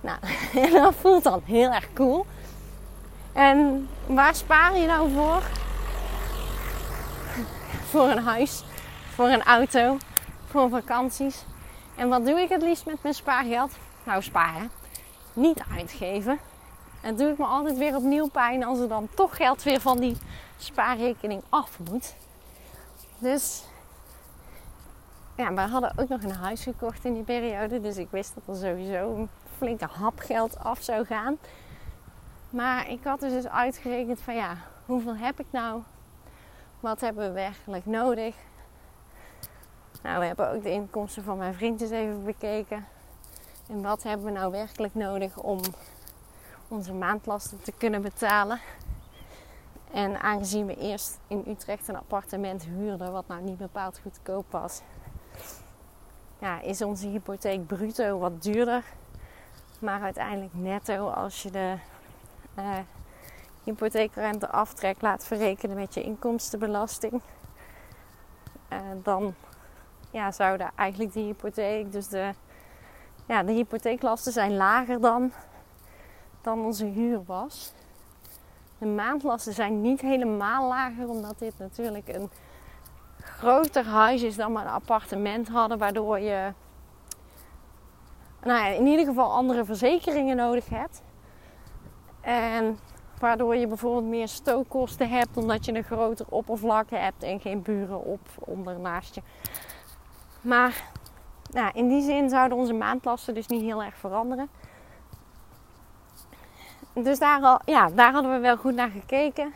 Nou, 0.00 0.18
en 0.64 0.70
dat 0.70 0.94
voelt 0.94 1.22
dan 1.22 1.42
heel 1.44 1.70
erg 1.70 1.92
cool. 1.92 2.26
En 3.32 3.88
waar 4.06 4.34
spaar 4.34 4.76
je 4.76 4.86
nou 4.86 5.12
voor? 5.12 5.42
Voor 7.90 8.08
een 8.08 8.22
huis, 8.22 8.64
voor 9.14 9.28
een 9.28 9.42
auto, 9.42 9.96
voor 10.46 10.68
vakanties. 10.68 11.44
En 11.96 12.08
wat 12.08 12.26
doe 12.26 12.40
ik 12.40 12.48
het 12.48 12.62
liefst 12.62 12.86
met 12.86 13.02
mijn 13.02 13.14
spaargeld? 13.14 13.72
Nou, 14.04 14.22
sparen. 14.22 14.70
Niet 15.34 15.62
uitgeven. 15.76 16.38
En 17.00 17.16
doe 17.16 17.30
ik 17.30 17.38
me 17.38 17.44
altijd 17.44 17.78
weer 17.78 17.96
opnieuw 17.96 18.28
pijn 18.28 18.64
als 18.64 18.78
er 18.78 18.88
dan 18.88 19.08
toch 19.14 19.36
geld 19.36 19.62
weer 19.62 19.80
van 19.80 19.98
die 19.98 20.16
spaarrekening 20.58 21.42
af 21.48 21.78
moet. 21.90 22.14
Dus 23.18 23.64
ja, 25.36 25.54
we 25.54 25.60
hadden 25.60 25.92
ook 25.96 26.08
nog 26.08 26.22
een 26.22 26.34
huis 26.34 26.62
gekocht 26.62 27.04
in 27.04 27.14
die 27.14 27.22
periode. 27.22 27.80
Dus 27.80 27.96
ik 27.96 28.10
wist 28.10 28.34
dat 28.34 28.56
er 28.56 28.62
sowieso 28.62 29.14
een 29.14 29.28
flinke 29.56 29.86
hap 29.90 30.18
geld 30.18 30.58
af 30.58 30.82
zou 30.82 31.04
gaan. 31.04 31.38
Maar 32.50 32.90
ik 32.90 33.04
had 33.04 33.20
dus, 33.20 33.46
uitgerekend 33.46 34.20
van 34.20 34.34
ja, 34.34 34.56
hoeveel 34.86 35.16
heb 35.16 35.40
ik 35.40 35.46
nou? 35.50 35.82
Wat 36.80 37.00
hebben 37.00 37.26
we 37.26 37.32
werkelijk 37.32 37.86
nodig? 37.86 38.34
Nou, 40.02 40.18
we 40.18 40.26
hebben 40.26 40.50
ook 40.50 40.62
de 40.62 40.70
inkomsten 40.70 41.24
van 41.24 41.38
mijn 41.38 41.54
vriend 41.54 41.80
eens 41.80 41.90
even 41.90 42.24
bekeken. 42.24 42.86
En 43.68 43.82
wat 43.82 44.02
hebben 44.02 44.26
we 44.26 44.32
nou 44.32 44.50
werkelijk 44.50 44.94
nodig 44.94 45.36
om 45.36 45.60
onze 46.68 46.92
maandlasten 46.92 47.62
te 47.62 47.72
kunnen 47.72 48.02
betalen? 48.02 48.60
En 49.92 50.20
aangezien 50.20 50.66
we 50.66 50.76
eerst 50.76 51.18
in 51.26 51.44
Utrecht 51.48 51.88
een 51.88 51.96
appartement 51.96 52.64
huurden, 52.64 53.12
wat 53.12 53.28
nou 53.28 53.42
niet 53.42 53.58
bepaald 53.58 54.00
goedkoop 54.02 54.50
was, 54.50 54.80
ja, 56.38 56.60
is 56.60 56.82
onze 56.82 57.08
hypotheek 57.08 57.66
bruto 57.66 58.18
wat 58.18 58.42
duurder. 58.42 58.84
Maar 59.78 60.00
uiteindelijk 60.00 60.54
netto, 60.54 61.08
als 61.08 61.42
je 61.42 61.50
de 61.50 61.74
uh, 62.58 62.78
hypotheekrente 63.64 64.48
aftrek 64.48 65.00
laat 65.00 65.24
verrekenen 65.24 65.76
met 65.76 65.94
je 65.94 66.02
inkomstenbelasting, 66.02 67.20
uh, 68.72 68.78
dan 69.02 69.34
ja, 70.10 70.32
zouden 70.32 70.70
eigenlijk 70.74 71.12
die 71.12 71.24
hypotheek, 71.24 71.92
dus 71.92 72.08
de, 72.08 72.34
ja, 73.26 73.42
de 73.42 73.52
hypotheeklasten 73.52 74.32
zijn 74.32 74.56
lager 74.56 75.00
dan, 75.00 75.32
dan 76.42 76.64
onze 76.64 76.84
huur 76.84 77.24
was. 77.26 77.72
De 78.78 78.86
maandlasten 78.86 79.52
zijn 79.52 79.80
niet 79.80 80.00
helemaal 80.00 80.68
lager, 80.68 81.08
omdat 81.08 81.38
dit 81.38 81.58
natuurlijk 81.58 82.08
een 82.08 82.30
groter 83.18 83.84
huis 83.84 84.22
is 84.22 84.36
dan 84.36 84.52
we 84.52 84.60
een 84.60 84.66
appartement 84.66 85.48
hadden, 85.48 85.78
waardoor 85.78 86.18
je 86.18 86.52
nou 88.42 88.58
ja, 88.58 88.66
in 88.66 88.86
ieder 88.86 89.06
geval 89.06 89.32
andere 89.32 89.64
verzekeringen 89.64 90.36
nodig 90.36 90.68
hebt. 90.68 91.02
En 92.20 92.78
waardoor 93.18 93.56
je 93.56 93.66
bijvoorbeeld 93.66 94.04
meer 94.04 94.28
stookkosten 94.28 95.08
hebt, 95.08 95.36
omdat 95.36 95.64
je 95.64 95.74
een 95.74 95.84
groter 95.84 96.26
oppervlak 96.28 96.90
hebt 96.90 97.22
en 97.22 97.40
geen 97.40 97.62
buren 97.62 98.04
op 98.04 98.20
onder 98.38 98.78
naast 98.78 99.14
je. 99.14 99.22
Maar 100.40 100.90
nou, 101.54 101.70
in 101.74 101.88
die 101.88 102.02
zin 102.02 102.28
zouden 102.28 102.58
onze 102.58 102.72
maandlasten 102.72 103.34
dus 103.34 103.46
niet 103.46 103.62
heel 103.62 103.82
erg 103.82 103.96
veranderen. 103.96 104.48
Dus 106.92 107.18
daar, 107.18 107.40
al, 107.40 107.60
ja, 107.64 107.90
daar 107.90 108.12
hadden 108.12 108.32
we 108.32 108.38
wel 108.38 108.56
goed 108.56 108.74
naar 108.74 108.90
gekeken. 108.90 109.52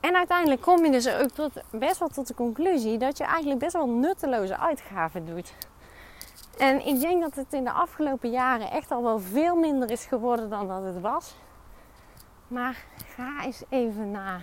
En 0.00 0.16
uiteindelijk 0.16 0.60
kom 0.60 0.84
je 0.84 0.90
dus 0.90 1.14
ook 1.14 1.30
tot, 1.30 1.52
best 1.70 1.98
wel 1.98 2.08
tot 2.08 2.26
de 2.26 2.34
conclusie 2.34 2.98
dat 2.98 3.18
je 3.18 3.24
eigenlijk 3.24 3.60
best 3.60 3.72
wel 3.72 3.88
nutteloze 3.88 4.58
uitgaven 4.58 5.26
doet. 5.26 5.54
En 6.58 6.86
ik 6.86 7.00
denk 7.00 7.20
dat 7.22 7.34
het 7.34 7.52
in 7.52 7.64
de 7.64 7.72
afgelopen 7.72 8.30
jaren 8.30 8.70
echt 8.70 8.90
al 8.90 9.02
wel 9.02 9.18
veel 9.18 9.56
minder 9.56 9.90
is 9.90 10.04
geworden 10.04 10.50
dan 10.50 10.68
dat 10.68 10.84
het 10.84 11.00
was. 11.00 11.36
Maar 12.48 12.84
ga 13.16 13.44
eens 13.44 13.62
even 13.68 14.10
na 14.10 14.40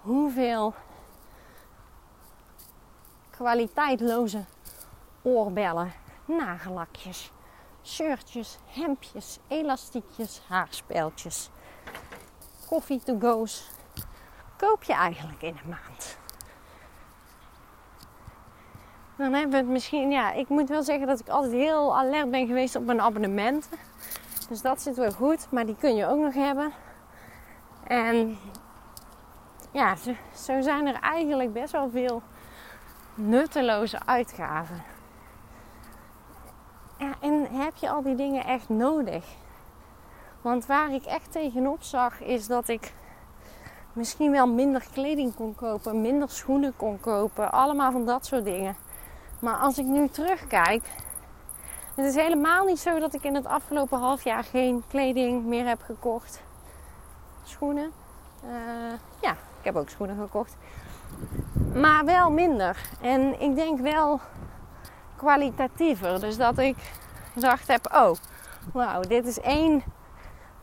hoeveel 0.00 0.74
kwaliteitloze 3.42 4.44
oorbellen, 5.22 5.92
nagellakjes, 6.24 7.30
shirtjes, 7.84 8.58
hemdjes, 8.66 9.38
elastiekjes, 9.48 10.42
haarspeltjes, 10.48 11.50
koffie 12.68 13.00
to 13.02 13.18
go's 13.20 13.70
koop 14.56 14.82
je 14.82 14.92
eigenlijk 14.92 15.42
in 15.42 15.56
een 15.62 15.68
maand? 15.68 16.18
Dan 19.16 19.32
hebben 19.32 19.50
we 19.50 19.56
het 19.56 19.66
misschien, 19.66 20.10
ja, 20.10 20.32
ik 20.32 20.48
moet 20.48 20.68
wel 20.68 20.82
zeggen 20.82 21.06
dat 21.06 21.20
ik 21.20 21.28
altijd 21.28 21.52
heel 21.52 21.96
alert 21.98 22.30
ben 22.30 22.46
geweest 22.46 22.76
op 22.76 22.84
mijn 22.84 23.00
abonnementen. 23.00 23.78
Dus 24.48 24.62
dat 24.62 24.82
zit 24.82 24.96
wel 24.96 25.12
goed, 25.12 25.46
maar 25.50 25.66
die 25.66 25.76
kun 25.76 25.94
je 25.94 26.06
ook 26.06 26.18
nog 26.18 26.34
hebben. 26.34 26.72
En 27.84 28.38
ja, 29.72 29.96
zo, 29.96 30.14
zo 30.34 30.60
zijn 30.60 30.86
er 30.86 31.00
eigenlijk 31.00 31.52
best 31.52 31.72
wel 31.72 31.90
veel 31.90 32.22
nutteloze 33.14 33.98
uitgaven. 34.06 34.82
En 37.20 37.46
heb 37.50 37.76
je 37.76 37.90
al 37.90 38.02
die 38.02 38.14
dingen 38.14 38.44
echt 38.44 38.68
nodig? 38.68 39.24
Want 40.40 40.66
waar 40.66 40.92
ik 40.92 41.04
echt 41.04 41.32
tegenop 41.32 41.82
zag, 41.82 42.20
is 42.20 42.46
dat 42.46 42.68
ik 42.68 42.92
misschien 43.92 44.30
wel 44.30 44.46
minder 44.46 44.84
kleding 44.92 45.34
kon 45.34 45.54
kopen, 45.54 46.00
minder 46.00 46.30
schoenen 46.30 46.76
kon 46.76 47.00
kopen, 47.00 47.52
allemaal 47.52 47.92
van 47.92 48.06
dat 48.06 48.26
soort 48.26 48.44
dingen. 48.44 48.76
Maar 49.38 49.56
als 49.56 49.78
ik 49.78 49.86
nu 49.86 50.08
terugkijk, 50.08 50.84
het 51.94 52.04
is 52.04 52.14
helemaal 52.14 52.64
niet 52.64 52.78
zo 52.78 52.98
dat 52.98 53.14
ik 53.14 53.22
in 53.22 53.34
het 53.34 53.46
afgelopen 53.46 53.98
half 53.98 54.24
jaar 54.24 54.44
geen 54.44 54.82
kleding 54.88 55.44
meer 55.44 55.66
heb 55.66 55.82
gekocht. 55.82 56.42
Schoenen. 57.44 57.92
Uh, 58.44 58.50
ja, 59.20 59.30
ik 59.30 59.64
heb 59.64 59.76
ook 59.76 59.88
schoenen 59.88 60.16
gekocht. 60.16 60.56
Maar 61.74 62.04
wel 62.04 62.30
minder. 62.30 62.76
En 63.00 63.40
ik 63.40 63.54
denk 63.54 63.80
wel 63.80 64.20
kwalitatiever. 65.16 66.20
Dus 66.20 66.36
dat 66.36 66.58
ik 66.58 66.76
gedacht 67.32 67.68
heb: 67.68 67.88
oh, 67.94 68.10
wauw, 68.72 69.00
dit 69.00 69.26
is 69.26 69.40
één 69.40 69.82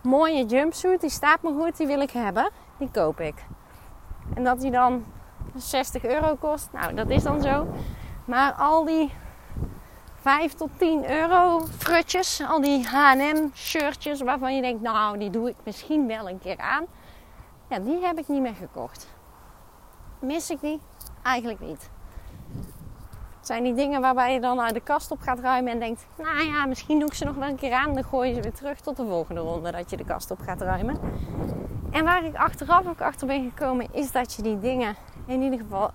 mooie 0.02 0.46
jumpsuit. 0.46 1.02
Die 1.02 1.10
staat 1.10 1.42
me 1.42 1.54
goed, 1.54 1.78
die 1.78 1.88
wil 1.88 2.02
ik 2.02 2.12
hebben. 2.12 2.50
Die 2.78 2.90
koop 2.92 3.20
ik. 3.20 3.46
En 4.34 4.44
dat 4.44 4.60
die 4.62 4.72
dan 4.72 5.06
60 5.56 6.06
euro 6.06 6.36
kost. 6.36 6.70
Nou, 6.72 6.94
dat 6.94 7.10
is 7.10 7.24
dan 7.24 7.42
zo. 7.42 7.68
Maar 8.26 8.54
al 8.54 8.86
die 8.86 9.12
5 10.22 10.54
tot 10.54 10.70
10 10.78 11.12
euro 11.12 11.66
frutjes, 11.78 12.42
al 12.48 12.62
die 12.62 12.88
H&M 12.88 13.50
shirtjes 13.54 14.22
waarvan 14.22 14.56
je 14.56 14.62
denkt, 14.62 14.82
nou 14.82 15.18
die 15.18 15.30
doe 15.30 15.50
ik 15.50 15.56
misschien 15.64 16.08
wel 16.08 16.30
een 16.30 16.40
keer 16.40 16.58
aan. 16.58 16.86
Ja, 17.70 17.80
die 17.80 18.06
heb 18.06 18.18
ik 18.18 18.28
niet 18.28 18.42
meer 18.42 18.56
gekocht. 18.56 19.08
Mis 20.20 20.50
ik 20.50 20.62
die? 20.62 20.80
Eigenlijk 21.24 21.60
niet. 21.60 21.90
Het 23.38 23.48
zijn 23.48 23.64
die 23.64 23.74
dingen 23.74 24.02
waarbij 24.02 24.34
je 24.34 24.40
dan 24.40 24.62
uit 24.62 24.74
de 24.74 24.80
kast 24.80 25.12
op 25.12 25.22
gaat 25.22 25.40
ruimen 25.40 25.72
en 25.72 25.80
denkt, 25.80 26.08
nou 26.18 26.44
ja, 26.44 26.66
misschien 26.66 27.00
doe 27.00 27.08
ik 27.08 27.14
ze 27.14 27.26
nog 27.26 27.36
wel 27.36 27.48
een 27.48 27.56
keer 27.56 27.74
aan. 27.74 27.94
Dan 27.94 28.04
gooi 28.04 28.30
je 28.30 28.36
ze 28.36 28.42
weer 28.42 28.54
terug 28.54 28.80
tot 28.80 28.98
de 28.98 29.06
volgende 29.06 29.42
ronde 29.42 29.72
dat 29.72 29.90
je 29.90 29.98
de 29.98 30.06
kast 30.06 30.32
op 30.32 30.40
gaat 30.40 30.62
ruimen. 30.62 31.00
En 31.92 32.04
waar 32.04 32.24
ik 32.24 32.36
achteraf 32.36 32.88
ook 32.88 33.02
achter 33.02 33.28
ben 33.28 33.44
gekomen, 33.50 33.88
is 33.92 34.12
dat 34.12 34.34
je 34.34 34.42
die 34.42 34.60
dingen 34.60 34.96
in 35.26 35.42
ieder 35.42 35.60
geval 35.60 35.92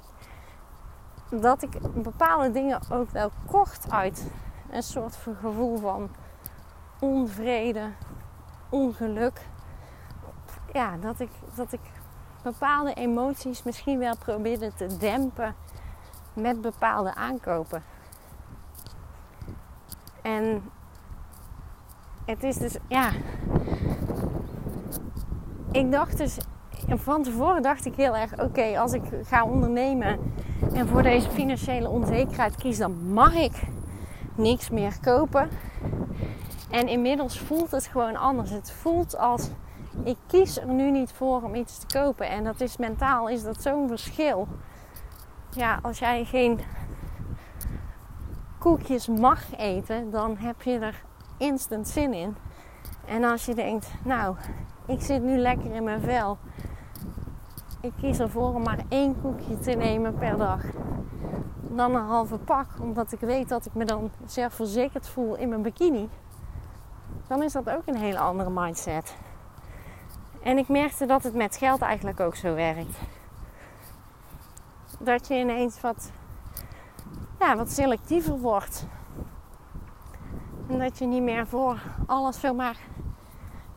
dat 1.30 1.62
ik 1.62 2.02
bepaalde 2.02 2.50
dingen 2.50 2.80
ook 2.90 3.10
wel 3.10 3.30
kocht 3.46 3.90
uit 3.90 4.30
een 4.70 4.82
soort 4.82 5.16
van 5.16 5.34
gevoel 5.34 5.78
van 5.78 6.10
onvrede, 7.00 7.90
ongeluk. 8.68 9.40
Ja, 10.72 10.96
dat 10.96 11.20
ik, 11.20 11.30
dat 11.54 11.72
ik 11.72 11.80
bepaalde 12.44 12.94
emoties 12.94 13.62
misschien 13.62 13.98
wel 13.98 14.16
probeerde 14.16 14.72
te 14.74 14.96
dempen 14.98 15.54
met 16.32 16.60
bepaalde 16.60 17.14
aankopen. 17.14 17.82
En 20.22 20.62
het 22.24 22.42
is 22.42 22.56
dus, 22.56 22.76
ja. 22.88 23.10
Ik 25.70 25.90
dacht 25.90 26.18
dus, 26.18 26.38
van 26.88 27.22
tevoren 27.22 27.62
dacht 27.62 27.84
ik 27.84 27.94
heel 27.94 28.16
erg: 28.16 28.38
oké, 28.38 28.78
als 28.78 28.92
ik 28.92 29.02
ga 29.22 29.44
ondernemen 29.44 30.18
en 30.72 30.88
voor 30.88 31.02
deze 31.02 31.30
financiële 31.30 31.88
onzekerheid 31.88 32.56
kies, 32.56 32.78
dan 32.78 33.12
mag 33.12 33.34
ik 33.34 33.62
niks 34.34 34.70
meer 34.70 34.96
kopen. 35.00 35.48
En 36.70 36.88
inmiddels 36.88 37.38
voelt 37.38 37.70
het 37.70 37.86
gewoon 37.86 38.16
anders. 38.16 38.50
Het 38.50 38.72
voelt 38.72 39.18
als 39.18 39.48
ik 40.02 40.16
kies 40.26 40.58
er 40.58 40.66
nu 40.66 40.90
niet 40.90 41.12
voor 41.12 41.42
om 41.42 41.54
iets 41.54 41.78
te 41.78 41.98
kopen. 41.98 42.28
En 42.28 42.44
dat 42.44 42.60
is 42.60 42.76
mentaal 42.76 43.28
is 43.28 43.42
dat 43.42 43.62
zo'n 43.62 43.88
verschil. 43.88 44.48
Ja, 45.50 45.78
als 45.82 45.98
jij 45.98 46.24
geen 46.24 46.60
koekjes 48.58 49.08
mag 49.08 49.56
eten, 49.56 50.10
dan 50.10 50.36
heb 50.36 50.62
je 50.62 50.78
er 50.78 51.02
instant 51.38 51.88
zin 51.88 52.12
in. 52.12 52.36
En 53.06 53.24
als 53.24 53.44
je 53.44 53.54
denkt, 53.54 53.90
nou, 54.04 54.36
ik 54.86 55.00
zit 55.00 55.22
nu 55.22 55.36
lekker 55.36 55.74
in 55.74 55.84
mijn 55.84 56.00
vel 56.00 56.38
ik 57.84 57.92
kies 58.00 58.18
ervoor 58.18 58.54
om 58.54 58.62
maar 58.62 58.84
één 58.88 59.20
koekje 59.20 59.58
te 59.58 59.70
nemen 59.70 60.14
per 60.14 60.36
dag. 60.36 60.62
Dan 61.60 61.94
een 61.94 62.06
halve 62.06 62.38
pak, 62.38 62.66
omdat 62.80 63.12
ik 63.12 63.20
weet 63.20 63.48
dat 63.48 63.66
ik 63.66 63.74
me 63.74 63.84
dan 63.84 64.10
zelfverzekerd 64.26 65.08
voel 65.08 65.36
in 65.36 65.48
mijn 65.48 65.62
bikini. 65.62 66.08
Dan 67.26 67.42
is 67.42 67.52
dat 67.52 67.70
ook 67.70 67.82
een 67.86 67.96
hele 67.96 68.18
andere 68.18 68.50
mindset. 68.50 69.16
En 70.44 70.58
ik 70.58 70.68
merkte 70.68 71.06
dat 71.06 71.22
het 71.22 71.34
met 71.34 71.56
geld 71.56 71.80
eigenlijk 71.80 72.20
ook 72.20 72.36
zo 72.36 72.54
werkt. 72.54 72.98
Dat 74.98 75.28
je 75.28 75.34
ineens 75.34 75.80
wat, 75.80 76.10
ja, 77.38 77.56
wat 77.56 77.70
selectiever 77.70 78.38
wordt. 78.38 78.86
En 80.68 80.78
dat 80.78 80.98
je 80.98 81.06
niet 81.06 81.22
meer 81.22 81.46
voor 81.46 81.82
alles 82.06 82.40
zomaar 82.40 82.76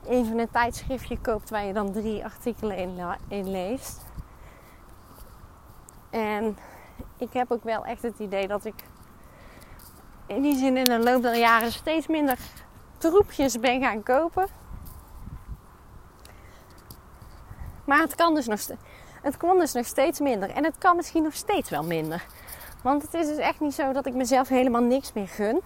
even 0.08 0.40
een 0.40 0.50
tijdschriftje 0.52 1.18
koopt 1.20 1.50
waar 1.50 1.66
je 1.66 1.74
dan 1.74 1.92
drie 1.92 2.24
artikelen 2.24 2.78
in, 2.78 3.00
in 3.28 3.52
leest. 3.52 4.06
En 6.10 6.58
ik 7.18 7.34
heb 7.34 7.52
ook 7.52 7.64
wel 7.64 7.86
echt 7.86 8.02
het 8.02 8.20
idee 8.20 8.48
dat 8.48 8.66
ik 8.66 8.84
in 10.26 10.42
die 10.42 10.58
zin 10.58 10.78
in 10.78 10.86
de 10.86 11.00
loop 11.00 11.22
der 11.22 11.38
jaren 11.38 11.72
steeds 11.72 12.08
minder 12.08 12.38
troepjes 12.98 13.60
ben 13.60 13.82
gaan 13.82 14.04
kopen. 14.04 14.48
Maar 17.88 18.00
het 18.00 18.16
kan 18.16 18.36
dus 18.36 18.48
nog, 18.48 18.60
het 19.22 19.38
kon 19.38 19.60
dus 19.60 19.74
nog 19.74 19.86
steeds 19.86 20.20
minder. 20.20 20.50
En 20.50 20.64
het 20.64 20.78
kan 20.78 20.96
misschien 20.96 21.24
nog 21.24 21.34
steeds 21.34 21.70
wel 21.70 21.84
minder. 21.84 22.26
Want 22.84 23.02
het 23.02 23.14
is 23.14 23.28
dus 23.28 23.38
echt 23.38 23.60
niet 23.60 23.74
zo 23.74 23.94
dat 23.94 24.06
ik 24.06 24.14
mezelf 24.14 24.48
helemaal 24.48 24.82
niks 24.82 25.14
meer 25.14 25.28
gun. 25.28 25.62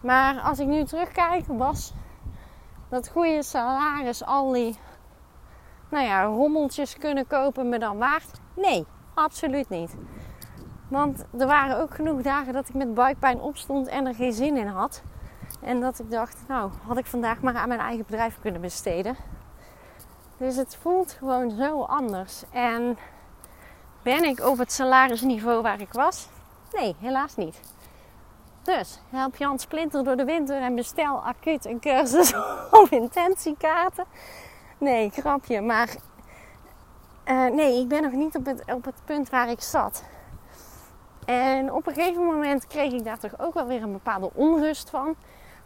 Maar 0.00 0.40
als 0.40 0.58
ik 0.58 0.66
nu 0.66 0.84
terugkijk, 0.84 1.44
was 1.46 1.92
dat 2.88 3.08
goede 3.08 3.42
salaris 3.42 4.24
al 4.24 4.52
die 4.52 4.78
nou 5.88 6.04
ja, 6.04 6.24
rommeltjes 6.24 6.98
kunnen 6.98 7.26
kopen 7.26 7.68
me 7.68 7.78
dan 7.78 7.98
waard? 7.98 8.40
Nee, 8.56 8.86
absoluut 9.14 9.68
niet. 9.68 9.96
Want 10.88 11.24
er 11.38 11.46
waren 11.46 11.80
ook 11.80 11.94
genoeg 11.94 12.22
dagen 12.22 12.52
dat 12.52 12.68
ik 12.68 12.74
met 12.74 12.94
buikpijn 12.94 13.40
opstond 13.40 13.86
en 13.86 14.06
er 14.06 14.14
geen 14.14 14.32
zin 14.32 14.56
in 14.56 14.66
had. 14.66 15.02
En 15.60 15.80
dat 15.80 15.98
ik 15.98 16.10
dacht, 16.10 16.36
nou, 16.48 16.70
had 16.86 16.98
ik 16.98 17.06
vandaag 17.06 17.40
maar 17.40 17.54
aan 17.54 17.68
mijn 17.68 17.80
eigen 17.80 18.04
bedrijf 18.06 18.38
kunnen 18.40 18.60
besteden. 18.60 19.16
Dus 20.36 20.56
het 20.56 20.76
voelt 20.80 21.12
gewoon 21.12 21.50
zo 21.50 21.82
anders. 21.82 22.42
En 22.50 22.98
ben 24.02 24.24
ik 24.24 24.40
op 24.40 24.58
het 24.58 24.72
salarisniveau 24.72 25.62
waar 25.62 25.80
ik 25.80 25.92
was? 25.92 26.28
Nee, 26.72 26.96
helaas 26.98 27.36
niet. 27.36 27.60
Dus 28.62 29.00
help 29.10 29.36
Jan 29.36 29.58
Splinter 29.58 30.04
door 30.04 30.16
de 30.16 30.24
winter 30.24 30.60
en 30.60 30.74
bestel 30.74 31.24
acuut 31.24 31.64
een 31.66 31.80
cursus 31.80 32.34
op 32.80 32.88
intentiekaarten. 32.90 34.04
Nee, 34.78 35.10
grapje. 35.10 35.60
Maar 35.60 35.88
uh, 37.28 37.46
nee, 37.46 37.80
ik 37.80 37.88
ben 37.88 38.02
nog 38.02 38.12
niet 38.12 38.36
op 38.36 38.46
het, 38.46 38.62
op 38.66 38.84
het 38.84 38.94
punt 39.04 39.30
waar 39.30 39.50
ik 39.50 39.60
zat. 39.60 40.04
En 41.24 41.72
op 41.72 41.86
een 41.86 41.94
gegeven 41.94 42.24
moment 42.24 42.66
kreeg 42.66 42.92
ik 42.92 43.04
daar 43.04 43.18
toch 43.18 43.40
ook 43.40 43.54
wel 43.54 43.66
weer 43.66 43.82
een 43.82 43.92
bepaalde 43.92 44.30
onrust 44.34 44.90
van. 44.90 45.16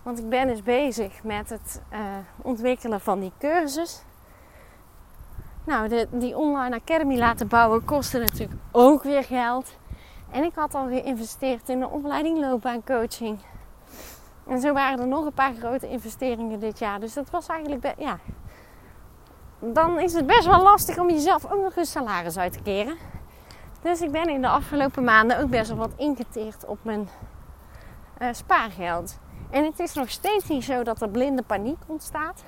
Want 0.06 0.18
ik 0.18 0.28
ben 0.28 0.46
dus 0.46 0.62
bezig 0.62 1.22
met 1.22 1.50
het 1.50 1.82
uh, 1.92 1.98
ontwikkelen 2.42 3.00
van 3.00 3.20
die 3.20 3.32
cursus. 3.38 4.02
Nou, 5.64 5.88
de, 5.88 6.08
die 6.10 6.36
online 6.36 6.76
academy 6.76 7.18
laten 7.18 7.48
bouwen 7.48 7.84
kostte 7.84 8.18
natuurlijk 8.18 8.60
ook 8.72 9.02
weer 9.02 9.24
geld. 9.24 9.76
En 10.30 10.44
ik 10.44 10.54
had 10.54 10.74
al 10.74 10.86
geïnvesteerd 10.86 11.68
in 11.68 11.80
de 11.80 11.88
opleiding 11.88 12.38
loopbaancoaching. 12.38 13.38
En 14.46 14.60
zo 14.60 14.72
waren 14.72 15.00
er 15.00 15.06
nog 15.06 15.24
een 15.24 15.32
paar 15.32 15.54
grote 15.54 15.88
investeringen 15.88 16.60
dit 16.60 16.78
jaar. 16.78 17.00
Dus 17.00 17.14
dat 17.14 17.30
was 17.30 17.46
eigenlijk, 17.46 17.94
ja, 17.98 18.18
dan 19.58 20.00
is 20.00 20.12
het 20.12 20.26
best 20.26 20.46
wel 20.46 20.62
lastig 20.62 20.98
om 20.98 21.10
jezelf 21.10 21.52
ook 21.52 21.62
nog 21.62 21.76
een 21.76 21.86
salaris 21.86 22.38
uit 22.38 22.52
te 22.52 22.62
keren. 22.62 22.96
Dus 23.82 24.00
ik 24.00 24.10
ben 24.10 24.28
in 24.28 24.40
de 24.40 24.48
afgelopen 24.48 25.04
maanden 25.04 25.38
ook 25.38 25.50
best 25.50 25.68
wel 25.68 25.78
wat 25.78 25.94
ingeteerd 25.96 26.66
op 26.66 26.78
mijn 26.82 27.08
uh, 28.18 28.28
spaargeld. 28.32 29.18
En 29.50 29.64
het 29.64 29.78
is 29.78 29.94
nog 29.94 30.10
steeds 30.10 30.48
niet 30.48 30.64
zo 30.64 30.82
dat 30.82 31.02
er 31.02 31.08
blinde 31.08 31.42
paniek 31.42 31.78
ontstaat. 31.86 32.44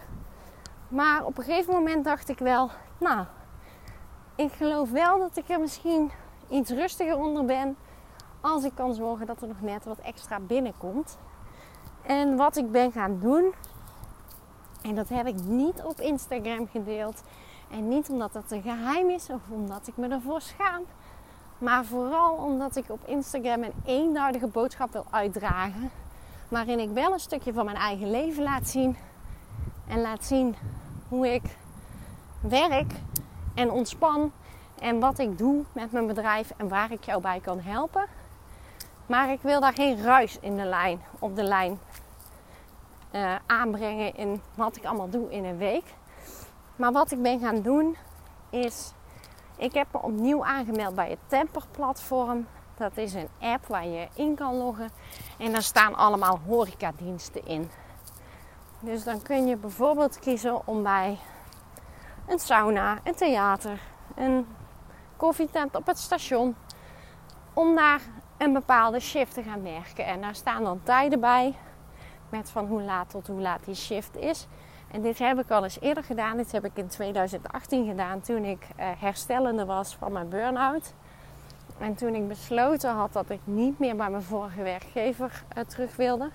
Maar 0.88 1.24
op 1.24 1.38
een 1.38 1.44
gegeven 1.44 1.74
moment 1.74 2.04
dacht 2.04 2.28
ik 2.28 2.38
wel, 2.38 2.70
nou, 2.98 3.24
ik 4.34 4.52
geloof 4.52 4.90
wel 4.90 5.18
dat 5.18 5.36
ik 5.36 5.48
er 5.48 5.60
misschien 5.60 6.10
iets 6.48 6.70
rustiger 6.70 7.16
onder 7.16 7.44
ben. 7.44 7.76
Als 8.40 8.64
ik 8.64 8.72
kan 8.74 8.94
zorgen 8.94 9.26
dat 9.26 9.42
er 9.42 9.48
nog 9.48 9.60
net 9.60 9.84
wat 9.84 9.98
extra 9.98 10.40
binnenkomt. 10.40 11.18
En 12.02 12.36
wat 12.36 12.56
ik 12.56 12.70
ben 12.70 12.92
gaan 12.92 13.18
doen, 13.20 13.54
en 14.82 14.94
dat 14.94 15.08
heb 15.08 15.26
ik 15.26 15.44
niet 15.44 15.82
op 15.82 16.00
Instagram 16.00 16.68
gedeeld. 16.68 17.22
En 17.70 17.88
niet 17.88 18.08
omdat 18.08 18.34
het 18.34 18.50
een 18.50 18.62
geheim 18.62 19.10
is 19.10 19.30
of 19.30 19.40
omdat 19.48 19.86
ik 19.86 19.96
me 19.96 20.08
ervoor 20.08 20.40
schaam. 20.40 20.82
Maar 21.58 21.84
vooral 21.84 22.34
omdat 22.34 22.76
ik 22.76 22.84
op 22.88 23.00
Instagram 23.06 23.62
een 23.62 23.74
eenduidige 23.84 24.46
boodschap 24.46 24.92
wil 24.92 25.04
uitdragen. 25.10 25.90
Waarin 26.48 26.78
ik 26.78 26.90
wel 26.90 27.12
een 27.12 27.18
stukje 27.20 27.52
van 27.52 27.64
mijn 27.64 27.76
eigen 27.76 28.10
leven 28.10 28.42
laat 28.42 28.68
zien. 28.68 28.96
En 29.86 30.00
laat 30.00 30.24
zien 30.24 30.56
hoe 31.08 31.34
ik 31.34 31.56
werk 32.40 32.92
en 33.54 33.70
ontspan. 33.70 34.32
En 34.80 35.00
wat 35.00 35.18
ik 35.18 35.38
doe 35.38 35.64
met 35.72 35.92
mijn 35.92 36.06
bedrijf 36.06 36.52
en 36.56 36.68
waar 36.68 36.92
ik 36.92 37.04
jou 37.04 37.20
bij 37.20 37.40
kan 37.40 37.60
helpen. 37.60 38.06
Maar 39.06 39.30
ik 39.30 39.40
wil 39.42 39.60
daar 39.60 39.72
geen 39.72 40.02
ruis 40.02 40.38
in 40.40 40.56
de 40.56 40.64
lijn, 40.64 41.00
op 41.18 41.36
de 41.36 41.42
lijn 41.42 41.78
uh, 43.12 43.34
aanbrengen 43.46 44.14
in 44.14 44.40
wat 44.54 44.76
ik 44.76 44.84
allemaal 44.84 45.10
doe 45.10 45.30
in 45.30 45.44
een 45.44 45.58
week. 45.58 45.94
Maar 46.76 46.92
wat 46.92 47.10
ik 47.10 47.22
ben 47.22 47.40
gaan 47.40 47.62
doen 47.62 47.96
is, 48.50 48.92
ik 49.56 49.74
heb 49.74 49.86
me 49.92 50.02
opnieuw 50.02 50.44
aangemeld 50.44 50.94
bij 50.94 51.10
het 51.10 51.18
Temper 51.26 51.62
platform. 51.70 52.46
Dat 52.78 52.96
is 52.96 53.14
een 53.14 53.28
app 53.40 53.66
waar 53.66 53.86
je 53.86 54.08
in 54.14 54.34
kan 54.34 54.54
loggen 54.54 54.90
en 55.38 55.52
daar 55.52 55.62
staan 55.62 55.94
allemaal 55.94 56.40
horecadiensten 56.46 57.46
in. 57.46 57.70
Dus 58.80 59.04
dan 59.04 59.22
kun 59.22 59.46
je 59.46 59.56
bijvoorbeeld 59.56 60.18
kiezen 60.18 60.66
om 60.66 60.82
bij 60.82 61.18
een 62.26 62.38
sauna, 62.38 62.98
een 63.04 63.14
theater, 63.14 63.80
een 64.14 64.46
koffietent 65.16 65.76
op 65.76 65.86
het 65.86 65.98
station, 65.98 66.56
om 67.52 67.74
daar 67.74 68.00
een 68.36 68.52
bepaalde 68.52 69.00
shift 69.00 69.34
te 69.34 69.42
gaan 69.42 69.62
werken. 69.62 70.06
En 70.06 70.20
daar 70.20 70.34
staan 70.34 70.64
dan 70.64 70.80
tijden 70.82 71.20
bij 71.20 71.54
met 72.28 72.50
van 72.50 72.66
hoe 72.66 72.82
laat 72.82 73.10
tot 73.10 73.26
hoe 73.26 73.40
laat 73.40 73.64
die 73.64 73.74
shift 73.74 74.16
is. 74.16 74.46
En 74.90 75.02
dit 75.02 75.18
heb 75.18 75.38
ik 75.38 75.50
al 75.50 75.64
eens 75.64 75.80
eerder 75.80 76.04
gedaan. 76.04 76.36
Dit 76.36 76.52
heb 76.52 76.64
ik 76.64 76.72
in 76.74 76.88
2018 76.88 77.86
gedaan 77.86 78.20
toen 78.20 78.44
ik 78.44 78.62
uh, 78.62 78.86
herstellende 78.98 79.64
was 79.64 79.96
van 79.96 80.12
mijn 80.12 80.28
burn-out. 80.28 80.94
En 81.78 81.94
toen 81.94 82.14
ik 82.14 82.28
besloten 82.28 82.90
had 82.90 83.12
dat 83.12 83.30
ik 83.30 83.40
niet 83.44 83.78
meer 83.78 83.96
bij 83.96 84.10
mijn 84.10 84.22
vorige 84.22 84.62
werkgever 84.62 85.42
uh, 85.56 85.64
terug 85.64 85.96
wilde. 85.96 86.30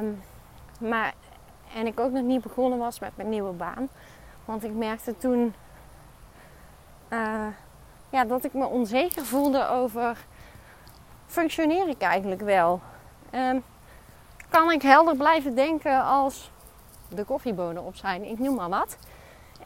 Um, 0.00 0.22
maar, 0.80 1.14
en 1.74 1.86
ik 1.86 2.00
ook 2.00 2.10
nog 2.10 2.22
niet 2.22 2.42
begonnen 2.42 2.78
was 2.78 2.98
met 2.98 3.16
mijn 3.16 3.28
nieuwe 3.28 3.52
baan. 3.52 3.88
Want 4.44 4.64
ik 4.64 4.74
merkte 4.74 5.16
toen 5.16 5.54
uh, 7.08 7.46
ja, 8.10 8.24
dat 8.24 8.44
ik 8.44 8.52
me 8.52 8.66
onzeker 8.66 9.24
voelde 9.24 9.68
over 9.68 10.26
functioneer 11.26 11.88
ik 11.88 12.00
eigenlijk 12.00 12.40
wel. 12.40 12.80
Um, 13.34 13.64
kan 14.48 14.70
ik 14.70 14.82
helder 14.82 15.16
blijven 15.16 15.54
denken 15.54 16.04
als 16.04 16.50
de 17.08 17.24
koffiebonen 17.24 17.84
op 17.84 17.96
zijn, 17.96 18.24
ik 18.24 18.38
noem 18.38 18.54
maar 18.54 18.68
wat. 18.68 18.96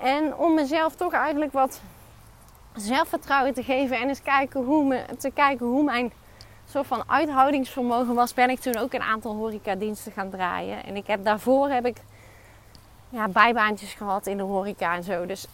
En 0.00 0.36
om 0.36 0.54
mezelf 0.54 0.94
toch 0.94 1.12
eigenlijk 1.12 1.52
wat 1.52 1.80
zelfvertrouwen 2.76 3.54
te 3.54 3.62
geven 3.62 3.98
en 3.98 4.08
eens 4.08 4.22
kijken 4.22 4.64
hoe 4.64 4.84
me, 4.84 5.04
te 5.18 5.30
kijken 5.30 5.66
hoe 5.66 5.84
mijn 5.84 6.12
soort 6.68 6.86
van 6.86 7.02
uithoudingsvermogen 7.06 8.14
was, 8.14 8.34
ben 8.34 8.50
ik 8.50 8.60
toen 8.60 8.76
ook 8.76 8.92
een 8.92 9.02
aantal 9.02 9.34
horecadiensten 9.34 10.12
gaan 10.12 10.30
draaien. 10.30 10.84
En 10.84 10.96
ik 10.96 11.06
heb 11.06 11.24
daarvoor 11.24 11.68
heb 11.68 11.86
ik 11.86 11.96
ja, 13.08 13.28
bijbaantjes 13.28 13.94
gehad 13.94 14.26
in 14.26 14.36
de 14.36 14.42
horeca 14.42 14.94
en 14.94 15.02
zo. 15.02 15.26
Dus 15.26 15.46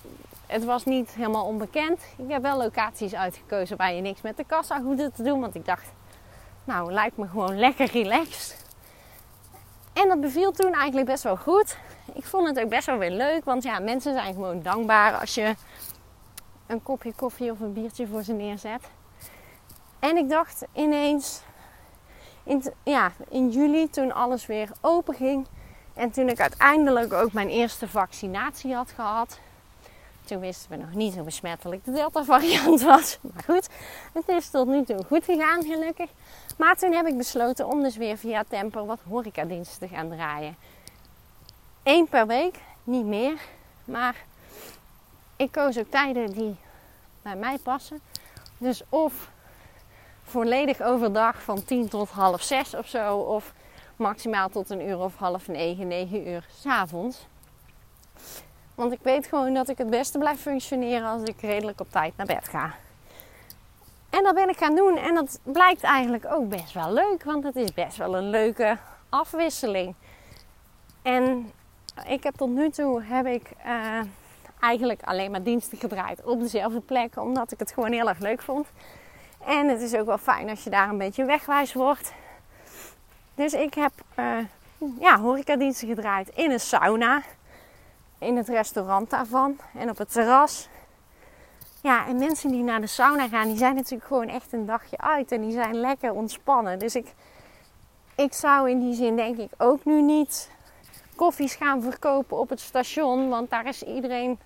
het 0.46 0.64
was 0.64 0.84
niet 0.84 1.10
helemaal 1.10 1.44
onbekend. 1.44 2.00
Ik 2.16 2.30
heb 2.30 2.42
wel 2.42 2.56
locaties 2.56 3.14
uitgekozen 3.14 3.76
waar 3.76 3.92
je 3.92 4.00
niks 4.00 4.20
met 4.20 4.36
de 4.36 4.44
kassa 4.44 4.82
hoefde 4.82 5.10
te 5.12 5.22
doen. 5.22 5.40
Want 5.40 5.54
ik 5.54 5.64
dacht, 5.64 5.84
nou 6.64 6.92
lijkt 6.92 7.16
me 7.16 7.28
gewoon 7.28 7.58
lekker 7.58 7.90
relaxed. 7.92 8.64
En 9.92 10.08
dat 10.08 10.20
beviel 10.20 10.52
toen 10.52 10.72
eigenlijk 10.72 11.06
best 11.06 11.22
wel 11.22 11.36
goed. 11.36 11.76
Ik 12.14 12.24
vond 12.24 12.48
het 12.48 12.60
ook 12.60 12.68
best 12.68 12.86
wel 12.86 12.98
weer 12.98 13.10
leuk, 13.10 13.44
want 13.44 13.62
ja, 13.62 13.78
mensen 13.78 14.14
zijn 14.14 14.34
gewoon 14.34 14.62
dankbaar 14.62 15.18
als 15.20 15.34
je 15.34 15.54
een 16.72 16.82
kopje 16.82 17.12
koffie 17.14 17.50
of 17.50 17.60
een 17.60 17.72
biertje 17.72 18.06
voor 18.06 18.22
ze 18.22 18.32
neerzet. 18.32 18.82
En 19.98 20.16
ik 20.16 20.28
dacht 20.28 20.64
ineens, 20.72 21.42
in, 22.42 22.72
ja, 22.82 23.12
in 23.28 23.50
juli 23.50 23.90
toen 23.90 24.12
alles 24.12 24.46
weer 24.46 24.70
open 24.80 25.14
ging 25.14 25.46
en 25.94 26.10
toen 26.10 26.28
ik 26.28 26.40
uiteindelijk 26.40 27.12
ook 27.12 27.32
mijn 27.32 27.48
eerste 27.48 27.88
vaccinatie 27.88 28.74
had 28.74 28.90
gehad, 28.90 29.38
toen 30.24 30.40
wisten 30.40 30.70
we 30.70 30.76
nog 30.76 30.94
niet 30.94 31.14
hoe 31.14 31.24
besmettelijk 31.24 31.84
de 31.84 31.92
Delta-variant 31.92 32.82
was. 32.82 33.18
Maar 33.20 33.42
goed, 33.44 33.68
het 34.12 34.28
is 34.28 34.50
tot 34.50 34.66
nu 34.66 34.84
toe 34.84 35.04
goed 35.04 35.24
gegaan, 35.24 35.62
gelukkig. 35.62 36.10
Maar 36.58 36.76
toen 36.76 36.92
heb 36.92 37.06
ik 37.06 37.16
besloten 37.16 37.66
om 37.66 37.82
dus 37.82 37.96
weer 37.96 38.16
via 38.16 38.44
Tempo 38.48 38.86
wat 38.86 39.00
horecadiensten 39.08 39.88
te 39.88 39.94
gaan 39.94 40.08
draaien. 40.08 40.56
Eén 41.82 42.08
per 42.08 42.26
week, 42.26 42.58
niet 42.84 43.04
meer. 43.04 43.40
Maar 43.84 44.24
ik 45.42 45.52
koos 45.52 45.78
ook 45.78 45.90
tijden 45.90 46.30
die 46.30 46.56
bij 47.22 47.36
mij 47.36 47.58
passen. 47.58 48.00
Dus 48.58 48.82
of 48.88 49.30
volledig 50.22 50.80
overdag 50.80 51.42
van 51.42 51.64
10 51.64 51.88
tot 51.88 52.10
half 52.10 52.42
6 52.42 52.74
of 52.74 52.88
zo. 52.88 53.16
Of 53.16 53.52
maximaal 53.96 54.48
tot 54.48 54.70
een 54.70 54.88
uur 54.88 54.98
of 54.98 55.16
half 55.16 55.48
9, 55.48 55.86
9 55.86 56.28
uur 56.28 56.46
s'avonds. 56.50 57.26
Want 58.74 58.92
ik 58.92 59.00
weet 59.02 59.26
gewoon 59.26 59.54
dat 59.54 59.68
ik 59.68 59.78
het 59.78 59.90
beste 59.90 60.18
blijf 60.18 60.40
functioneren 60.40 61.08
als 61.08 61.22
ik 61.22 61.40
redelijk 61.40 61.80
op 61.80 61.90
tijd 61.90 62.16
naar 62.16 62.26
bed 62.26 62.48
ga. 62.48 62.74
En 64.10 64.22
dat 64.22 64.34
ben 64.34 64.48
ik 64.48 64.56
gaan 64.56 64.74
doen. 64.74 64.96
En 64.96 65.14
dat 65.14 65.40
blijkt 65.42 65.82
eigenlijk 65.82 66.26
ook 66.26 66.48
best 66.48 66.72
wel 66.72 66.92
leuk. 66.92 67.24
Want 67.24 67.44
het 67.44 67.56
is 67.56 67.74
best 67.74 67.96
wel 67.96 68.16
een 68.16 68.30
leuke 68.30 68.78
afwisseling. 69.08 69.94
En 71.02 71.52
ik 72.06 72.22
heb 72.22 72.34
tot 72.34 72.50
nu 72.50 72.70
toe 72.70 73.02
heb 73.02 73.26
ik 73.26 73.50
uh, 73.66 74.00
eigenlijk 74.62 75.02
alleen 75.02 75.30
maar 75.30 75.42
diensten 75.42 75.78
gedraaid 75.78 76.24
op 76.24 76.40
dezelfde 76.40 76.80
plek. 76.80 77.16
Omdat 77.16 77.52
ik 77.52 77.58
het 77.58 77.72
gewoon 77.72 77.92
heel 77.92 78.08
erg 78.08 78.18
leuk 78.18 78.42
vond. 78.42 78.66
En 79.46 79.68
het 79.68 79.80
is 79.80 79.94
ook 79.94 80.06
wel 80.06 80.18
fijn 80.18 80.50
als 80.50 80.64
je 80.64 80.70
daar 80.70 80.88
een 80.88 80.98
beetje 80.98 81.24
wegwijs 81.24 81.72
wordt. 81.72 82.12
Dus 83.34 83.52
ik 83.52 83.74
heb 83.74 83.92
uh, 84.18 84.38
ja, 85.00 85.20
horecadiensten 85.20 85.88
gedraaid 85.88 86.28
in 86.28 86.50
een 86.50 86.60
sauna 86.60 87.22
in 88.18 88.36
het 88.36 88.48
restaurant 88.48 89.10
daarvan 89.10 89.58
en 89.74 89.90
op 89.90 89.98
het 89.98 90.12
terras. 90.12 90.68
Ja, 91.80 92.06
en 92.06 92.16
mensen 92.18 92.50
die 92.50 92.62
naar 92.62 92.80
de 92.80 92.86
sauna 92.86 93.28
gaan, 93.28 93.48
die 93.48 93.56
zijn 93.56 93.74
natuurlijk 93.74 94.04
gewoon 94.04 94.28
echt 94.28 94.52
een 94.52 94.66
dagje 94.66 94.98
uit 94.98 95.32
en 95.32 95.40
die 95.40 95.52
zijn 95.52 95.74
lekker 95.74 96.12
ontspannen. 96.12 96.78
Dus 96.78 96.94
ik, 96.94 97.14
ik 98.14 98.32
zou 98.32 98.70
in 98.70 98.80
die 98.80 98.94
zin 98.94 99.16
denk 99.16 99.38
ik 99.38 99.50
ook 99.58 99.84
nu 99.84 100.02
niet 100.02 100.50
koffies 101.16 101.54
gaan 101.54 101.82
verkopen 101.82 102.38
op 102.38 102.48
het 102.48 102.60
station. 102.60 103.28
Want 103.28 103.50
daar 103.50 103.66
is 103.66 103.82
iedereen, 103.82 104.38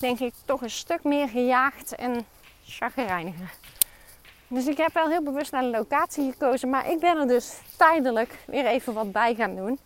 denk 0.00 0.18
ik, 0.18 0.34
toch 0.44 0.62
een 0.62 0.70
stuk 0.70 1.04
meer 1.04 1.28
gejaagd 1.28 1.94
en 1.94 2.26
chagrijniger. 2.64 3.54
Dus 4.48 4.66
ik 4.66 4.76
heb 4.76 4.94
wel 4.94 5.08
heel 5.08 5.22
bewust 5.22 5.52
naar 5.52 5.62
de 5.62 5.68
locatie 5.68 6.32
gekozen. 6.32 6.70
Maar 6.70 6.90
ik 6.90 7.00
ben 7.00 7.18
er 7.18 7.26
dus 7.26 7.58
tijdelijk 7.76 8.38
weer 8.46 8.66
even 8.66 8.94
wat 8.94 9.12
bij 9.12 9.34
gaan 9.34 9.56
doen. 9.56 9.78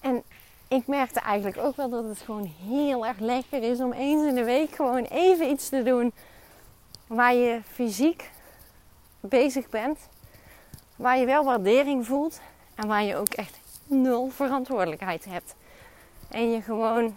En 0.00 0.22
ik 0.68 0.86
merkte 0.86 1.20
eigenlijk 1.20 1.58
ook 1.58 1.76
wel 1.76 1.88
dat 1.88 2.04
het 2.04 2.18
gewoon 2.18 2.52
heel 2.66 3.06
erg 3.06 3.18
lekker 3.18 3.62
is 3.62 3.80
om 3.80 3.92
eens 3.92 4.26
in 4.26 4.34
de 4.34 4.44
week 4.44 4.74
gewoon 4.74 5.04
even 5.04 5.50
iets 5.50 5.68
te 5.68 5.82
doen 5.82 6.12
waar 7.06 7.34
je 7.34 7.60
fysiek 7.72 8.30
bezig 9.20 9.68
bent, 9.68 9.98
waar 10.96 11.18
je 11.18 11.26
wel 11.26 11.44
waardering 11.44 12.06
voelt 12.06 12.40
en 12.74 12.88
waar 12.88 13.02
je 13.02 13.16
ook 13.16 13.32
echt 13.32 13.58
nul 13.84 14.28
verantwoordelijkheid 14.28 15.24
hebt. 15.24 15.54
En 16.28 16.50
je 16.50 16.62
gewoon 16.62 17.16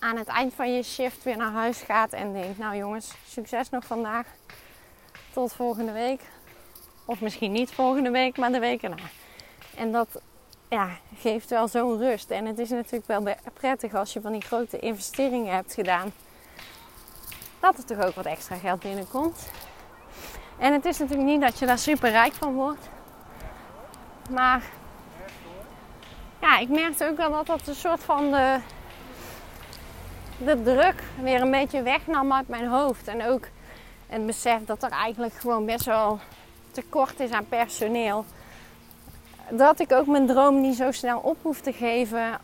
aan 0.00 0.16
het 0.16 0.28
eind 0.28 0.54
van 0.54 0.74
je 0.74 0.82
shift 0.82 1.22
weer 1.22 1.36
naar 1.36 1.52
huis 1.52 1.80
gaat 1.80 2.12
en 2.12 2.32
denkt: 2.32 2.58
Nou 2.58 2.76
jongens, 2.76 3.14
succes 3.28 3.70
nog 3.70 3.84
vandaag. 3.84 4.26
Tot 5.32 5.52
volgende 5.52 5.92
week. 5.92 6.20
Of 7.04 7.20
misschien 7.20 7.52
niet 7.52 7.70
volgende 7.70 8.10
week, 8.10 8.36
maar 8.36 8.52
de 8.52 8.58
week 8.58 8.82
erna. 8.82 8.96
En 9.76 9.92
dat 9.92 10.20
ja, 10.68 10.88
geeft 11.16 11.50
wel 11.50 11.68
zo'n 11.68 11.98
rust. 11.98 12.30
En 12.30 12.46
het 12.46 12.58
is 12.58 12.70
natuurlijk 12.70 13.06
wel 13.06 13.34
prettig 13.52 13.94
als 13.94 14.12
je 14.12 14.20
van 14.20 14.32
die 14.32 14.40
grote 14.40 14.78
investeringen 14.78 15.54
hebt 15.54 15.74
gedaan. 15.74 16.12
Dat 17.60 17.78
er 17.78 17.84
toch 17.84 18.04
ook 18.04 18.14
wat 18.14 18.26
extra 18.26 18.56
geld 18.56 18.80
binnenkomt. 18.80 19.50
En 20.58 20.72
het 20.72 20.84
is 20.84 20.98
natuurlijk 20.98 21.28
niet 21.28 21.40
dat 21.40 21.58
je 21.58 21.66
daar 21.66 21.78
super 21.78 22.10
rijk 22.10 22.32
van 22.32 22.54
wordt. 22.54 22.88
Maar 24.30 24.62
ja, 26.40 26.58
ik 26.58 26.68
merkte 26.68 27.08
ook 27.08 27.16
wel 27.16 27.30
dat 27.30 27.46
dat 27.46 27.66
een 27.66 27.74
soort 27.74 28.00
van 28.02 28.30
de, 28.30 28.58
de 30.44 30.62
druk 30.62 31.02
weer 31.22 31.40
een 31.40 31.50
beetje 31.50 31.82
wegnam 31.82 32.32
uit 32.32 32.48
mijn 32.48 32.66
hoofd. 32.66 33.08
En 33.08 33.26
ook 33.26 33.44
het 34.06 34.26
besef 34.26 34.64
dat 34.64 34.82
er 34.82 34.90
eigenlijk 34.90 35.34
gewoon 35.34 35.66
best 35.66 35.84
wel 35.84 36.18
tekort 36.72 37.20
is 37.20 37.30
aan 37.30 37.48
personeel 37.48 38.24
dat 39.50 39.80
ik 39.80 39.92
ook 39.92 40.06
mijn 40.06 40.26
droom 40.26 40.60
niet 40.60 40.76
zo 40.76 40.90
snel 40.90 41.18
op 41.18 41.36
hoef 41.42 41.60
te 41.60 41.72
geven 41.72 42.40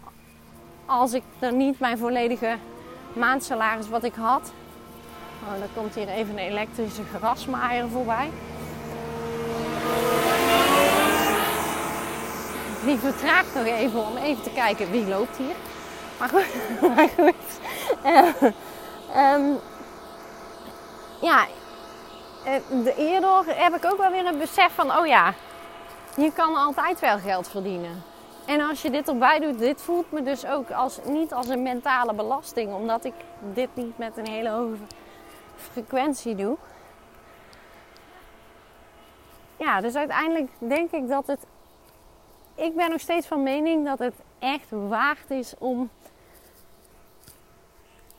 als 0.86 1.12
ik 1.12 1.22
er 1.38 1.52
niet 1.52 1.80
mijn 1.80 1.98
volledige 1.98 2.56
maandsalaris 3.12 3.88
wat 3.88 4.04
ik 4.04 4.14
had. 4.14 4.52
Oh, 5.44 5.60
dan 5.60 5.68
komt 5.74 5.94
hier 5.94 6.08
even 6.08 6.32
een 6.32 6.48
elektrische 6.50 7.02
grasmaaier 7.18 7.88
voorbij. 7.88 8.30
Die 12.84 12.98
vertraagt 12.98 13.54
nog 13.54 13.64
even 13.64 14.06
om 14.06 14.16
even 14.16 14.42
te 14.42 14.50
kijken 14.50 14.90
wie 14.90 15.06
loopt 15.06 15.36
hier. 15.36 15.54
Maar 16.18 16.28
goed, 16.28 16.46
maar 16.96 17.08
goed. 17.16 17.60
Uh, 18.04 18.28
ja, 21.30 21.46
de, 22.84 22.92
hierdoor 22.96 23.44
heb 23.46 23.74
ik 23.74 23.84
ook 23.84 23.98
wel 23.98 24.10
weer 24.10 24.26
een 24.26 24.38
besef 24.38 24.74
van, 24.74 24.96
oh 24.96 25.06
ja, 25.06 25.34
je 26.16 26.32
kan 26.32 26.54
altijd 26.54 27.00
wel 27.00 27.18
geld 27.18 27.48
verdienen. 27.48 28.02
En 28.46 28.60
als 28.60 28.82
je 28.82 28.90
dit 28.90 29.08
erbij 29.08 29.40
doet, 29.40 29.58
dit 29.58 29.82
voelt 29.82 30.12
me 30.12 30.22
dus 30.22 30.46
ook 30.46 30.70
als, 30.70 30.98
niet 31.04 31.32
als 31.32 31.48
een 31.48 31.62
mentale 31.62 32.14
belasting, 32.14 32.74
omdat 32.74 33.04
ik 33.04 33.14
dit 33.54 33.68
niet 33.74 33.98
met 33.98 34.16
een 34.16 34.28
hele 34.28 34.48
hoge 34.48 34.76
frequentie 35.56 36.34
doe. 36.34 36.56
Ja, 39.56 39.80
dus 39.80 39.94
uiteindelijk 39.94 40.50
denk 40.58 40.90
ik 40.90 41.08
dat 41.08 41.26
het. 41.26 41.46
Ik 42.54 42.76
ben 42.76 42.90
nog 42.90 43.00
steeds 43.00 43.26
van 43.26 43.42
mening 43.42 43.84
dat 43.84 43.98
het 43.98 44.14
echt 44.38 44.70
waard 44.70 45.30
is 45.30 45.54
om 45.58 45.90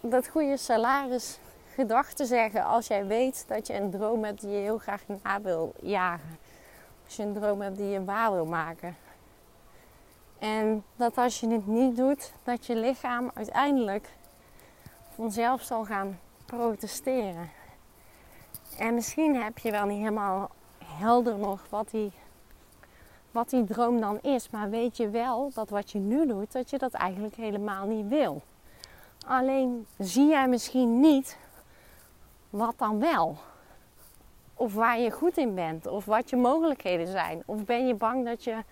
dat 0.10 0.28
goede 0.28 0.58
salaris 0.58 1.40
gedag 1.74 2.14
te 2.14 2.26
zeggen 2.26 2.64
als 2.64 2.88
jij 2.88 3.06
weet 3.06 3.46
dat 3.48 3.68
je 3.68 3.74
een 3.74 3.90
droom 3.90 4.24
hebt 4.24 4.42
die 4.42 4.50
je 4.50 4.58
heel 4.58 4.78
graag 4.78 5.04
na 5.24 5.42
wil 5.42 5.74
jagen. 5.82 6.38
Als 7.06 7.16
je 7.16 7.24
een 7.24 7.34
droom 7.34 7.62
hebt 7.62 7.78
die 7.78 7.90
je 7.90 8.04
waar 8.04 8.32
wil 8.32 8.46
maken. 8.46 8.96
En 10.40 10.84
dat 10.96 11.18
als 11.18 11.40
je 11.40 11.48
het 11.48 11.68
niet 11.68 11.96
doet, 11.96 12.34
dat 12.44 12.66
je 12.66 12.76
lichaam 12.76 13.32
uiteindelijk 13.34 14.10
vanzelf 15.16 15.62
zal 15.62 15.86
gaan 15.86 16.20
protesteren. 16.46 17.50
En 18.78 18.94
misschien 18.94 19.42
heb 19.42 19.58
je 19.58 19.72
wel 19.72 19.86
niet 19.86 19.98
helemaal 19.98 20.50
helder 20.86 21.38
nog 21.38 21.66
wat 21.70 21.90
die, 21.90 22.12
wat 23.32 23.50
die 23.50 23.64
droom 23.64 24.00
dan 24.02 24.20
is. 24.22 24.50
Maar 24.50 24.70
weet 24.70 24.98
je 24.98 25.10
wel 25.10 25.52
dat 25.54 25.70
wat 25.70 25.92
je 25.92 26.00
nu 26.00 26.28
doet, 26.28 26.52
dat 26.52 26.70
je 26.70 26.78
dat 26.78 26.94
eigenlijk 26.94 27.36
helemaal 27.36 27.86
niet 27.86 28.08
wil. 28.08 28.42
Alleen 29.28 29.88
zie 29.98 30.28
jij 30.28 30.48
misschien 30.48 31.00
niet 31.00 31.38
wat 32.50 32.74
dan 32.78 33.00
wel. 33.00 33.38
Of 34.54 34.74
waar 34.74 35.00
je 35.00 35.12
goed 35.12 35.38
in 35.38 35.56
bent. 35.56 35.88
Of 35.88 36.06
wat 36.06 36.30
je 36.30 36.36
mogelijkheden 36.36 37.08
zijn. 37.08 37.44
Of 37.46 37.66
ben 37.66 37.88
je 37.88 37.94
bang 37.94 38.26
dat 38.26 38.44
je 38.44 38.64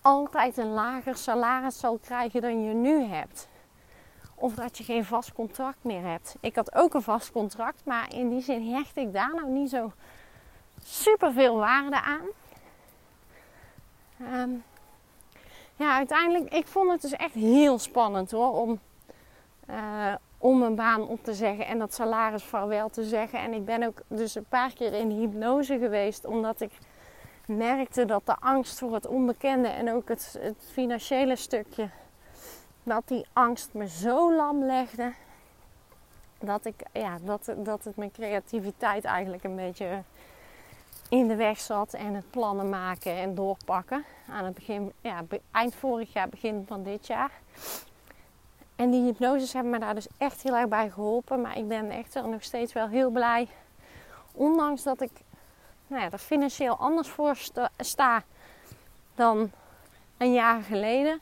altijd 0.00 0.56
een 0.56 0.72
lager 0.72 1.16
salaris 1.16 1.78
zal 1.78 1.98
krijgen 1.98 2.40
dan 2.40 2.64
je 2.64 2.74
nu 2.74 3.02
hebt. 3.02 3.48
Of 4.34 4.54
dat 4.54 4.78
je 4.78 4.84
geen 4.84 5.04
vast 5.04 5.32
contract 5.32 5.84
meer 5.84 6.02
hebt. 6.02 6.36
Ik 6.40 6.54
had 6.54 6.74
ook 6.74 6.94
een 6.94 7.02
vast 7.02 7.32
contract, 7.32 7.84
maar 7.84 8.14
in 8.14 8.28
die 8.28 8.42
zin 8.42 8.72
hecht 8.74 8.96
ik 8.96 9.12
daar 9.12 9.34
nou 9.34 9.50
niet 9.50 9.70
zo 9.70 9.92
super 10.82 11.32
veel 11.32 11.56
waarde 11.56 12.00
aan. 12.00 12.26
Ehm, 14.18 14.50
ja, 15.76 15.96
uiteindelijk, 15.96 16.52
ik 16.52 16.66
vond 16.66 16.90
het 16.90 17.00
dus 17.00 17.12
echt 17.12 17.34
heel 17.34 17.78
spannend 17.78 18.30
hoor. 18.30 18.60
Om, 18.60 18.80
uh, 19.70 20.14
om 20.38 20.62
een 20.62 20.74
baan 20.74 21.08
op 21.08 21.24
te 21.24 21.34
zeggen 21.34 21.66
en 21.66 21.78
dat 21.78 21.94
salaris 21.94 22.44
vaarwel 22.44 22.88
te 22.88 23.04
zeggen. 23.04 23.38
En 23.38 23.52
ik 23.52 23.64
ben 23.64 23.82
ook 23.82 24.02
dus 24.06 24.34
een 24.34 24.46
paar 24.48 24.72
keer 24.72 24.92
in 24.92 25.10
hypnose 25.10 25.78
geweest, 25.78 26.24
omdat 26.24 26.60
ik 26.60 26.72
merkte 27.46 28.04
dat 28.04 28.26
de 28.26 28.36
angst 28.40 28.78
voor 28.78 28.94
het 28.94 29.06
onbekende 29.06 29.68
en 29.68 29.92
ook 29.92 30.08
het, 30.08 30.36
het 30.40 30.70
financiële 30.72 31.36
stukje, 31.36 31.88
dat 32.82 33.02
die 33.08 33.26
angst 33.32 33.68
me 33.72 33.88
zo 33.88 34.34
lam 34.34 34.64
legde. 34.64 35.12
Dat, 36.38 36.64
ik, 36.64 36.82
ja, 36.92 37.18
dat, 37.22 37.52
dat 37.56 37.84
het 37.84 37.96
mijn 37.96 38.12
creativiteit 38.12 39.04
eigenlijk 39.04 39.44
een 39.44 39.56
beetje 39.56 40.02
in 41.08 41.28
de 41.28 41.36
weg 41.36 41.60
zat. 41.60 41.94
En 41.94 42.14
het 42.14 42.30
plannen 42.30 42.68
maken 42.68 43.12
en 43.12 43.34
doorpakken. 43.34 44.04
Aan 44.30 44.44
het 44.44 44.54
begin, 44.54 44.92
ja, 45.00 45.24
eind 45.50 45.74
vorig 45.74 46.12
jaar, 46.12 46.28
begin 46.28 46.64
van 46.66 46.82
dit 46.82 47.06
jaar. 47.06 47.30
En 48.76 48.90
die 48.90 49.02
hypnoses 49.02 49.52
hebben 49.52 49.72
me 49.72 49.78
daar 49.78 49.94
dus 49.94 50.06
echt 50.18 50.42
heel 50.42 50.56
erg 50.56 50.68
bij 50.68 50.90
geholpen. 50.90 51.40
Maar 51.40 51.58
ik 51.58 51.68
ben 51.68 51.90
echt 51.90 52.14
nog 52.14 52.42
steeds 52.42 52.72
wel 52.72 52.88
heel 52.88 53.10
blij. 53.10 53.48
Ondanks 54.32 54.82
dat 54.82 55.00
ik 55.00 55.10
nou 55.86 56.02
ja, 56.02 56.10
er 56.10 56.18
financieel 56.18 56.76
anders 56.76 57.08
voor 57.08 57.36
sta 57.76 58.22
dan 59.14 59.50
een 60.16 60.32
jaar 60.32 60.62
geleden. 60.62 61.20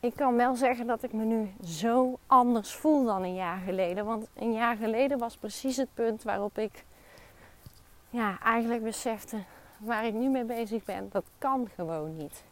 Ik 0.00 0.14
kan 0.14 0.36
wel 0.36 0.54
zeggen 0.54 0.86
dat 0.86 1.02
ik 1.02 1.12
me 1.12 1.24
nu 1.24 1.54
zo 1.64 2.18
anders 2.26 2.74
voel 2.74 3.04
dan 3.04 3.22
een 3.22 3.34
jaar 3.34 3.58
geleden. 3.58 4.04
Want 4.04 4.26
een 4.34 4.52
jaar 4.52 4.76
geleden 4.76 5.18
was 5.18 5.36
precies 5.36 5.76
het 5.76 5.94
punt 5.94 6.22
waarop 6.22 6.58
ik 6.58 6.84
ja, 8.10 8.38
eigenlijk 8.42 8.82
besefte 8.82 9.36
waar 9.78 10.04
ik 10.04 10.14
nu 10.14 10.28
mee 10.28 10.44
bezig 10.44 10.84
ben. 10.84 11.08
Dat 11.10 11.24
kan 11.38 11.68
gewoon 11.74 12.16
niet. 12.16 12.42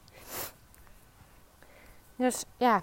Dus 2.17 2.45
ja, 2.57 2.83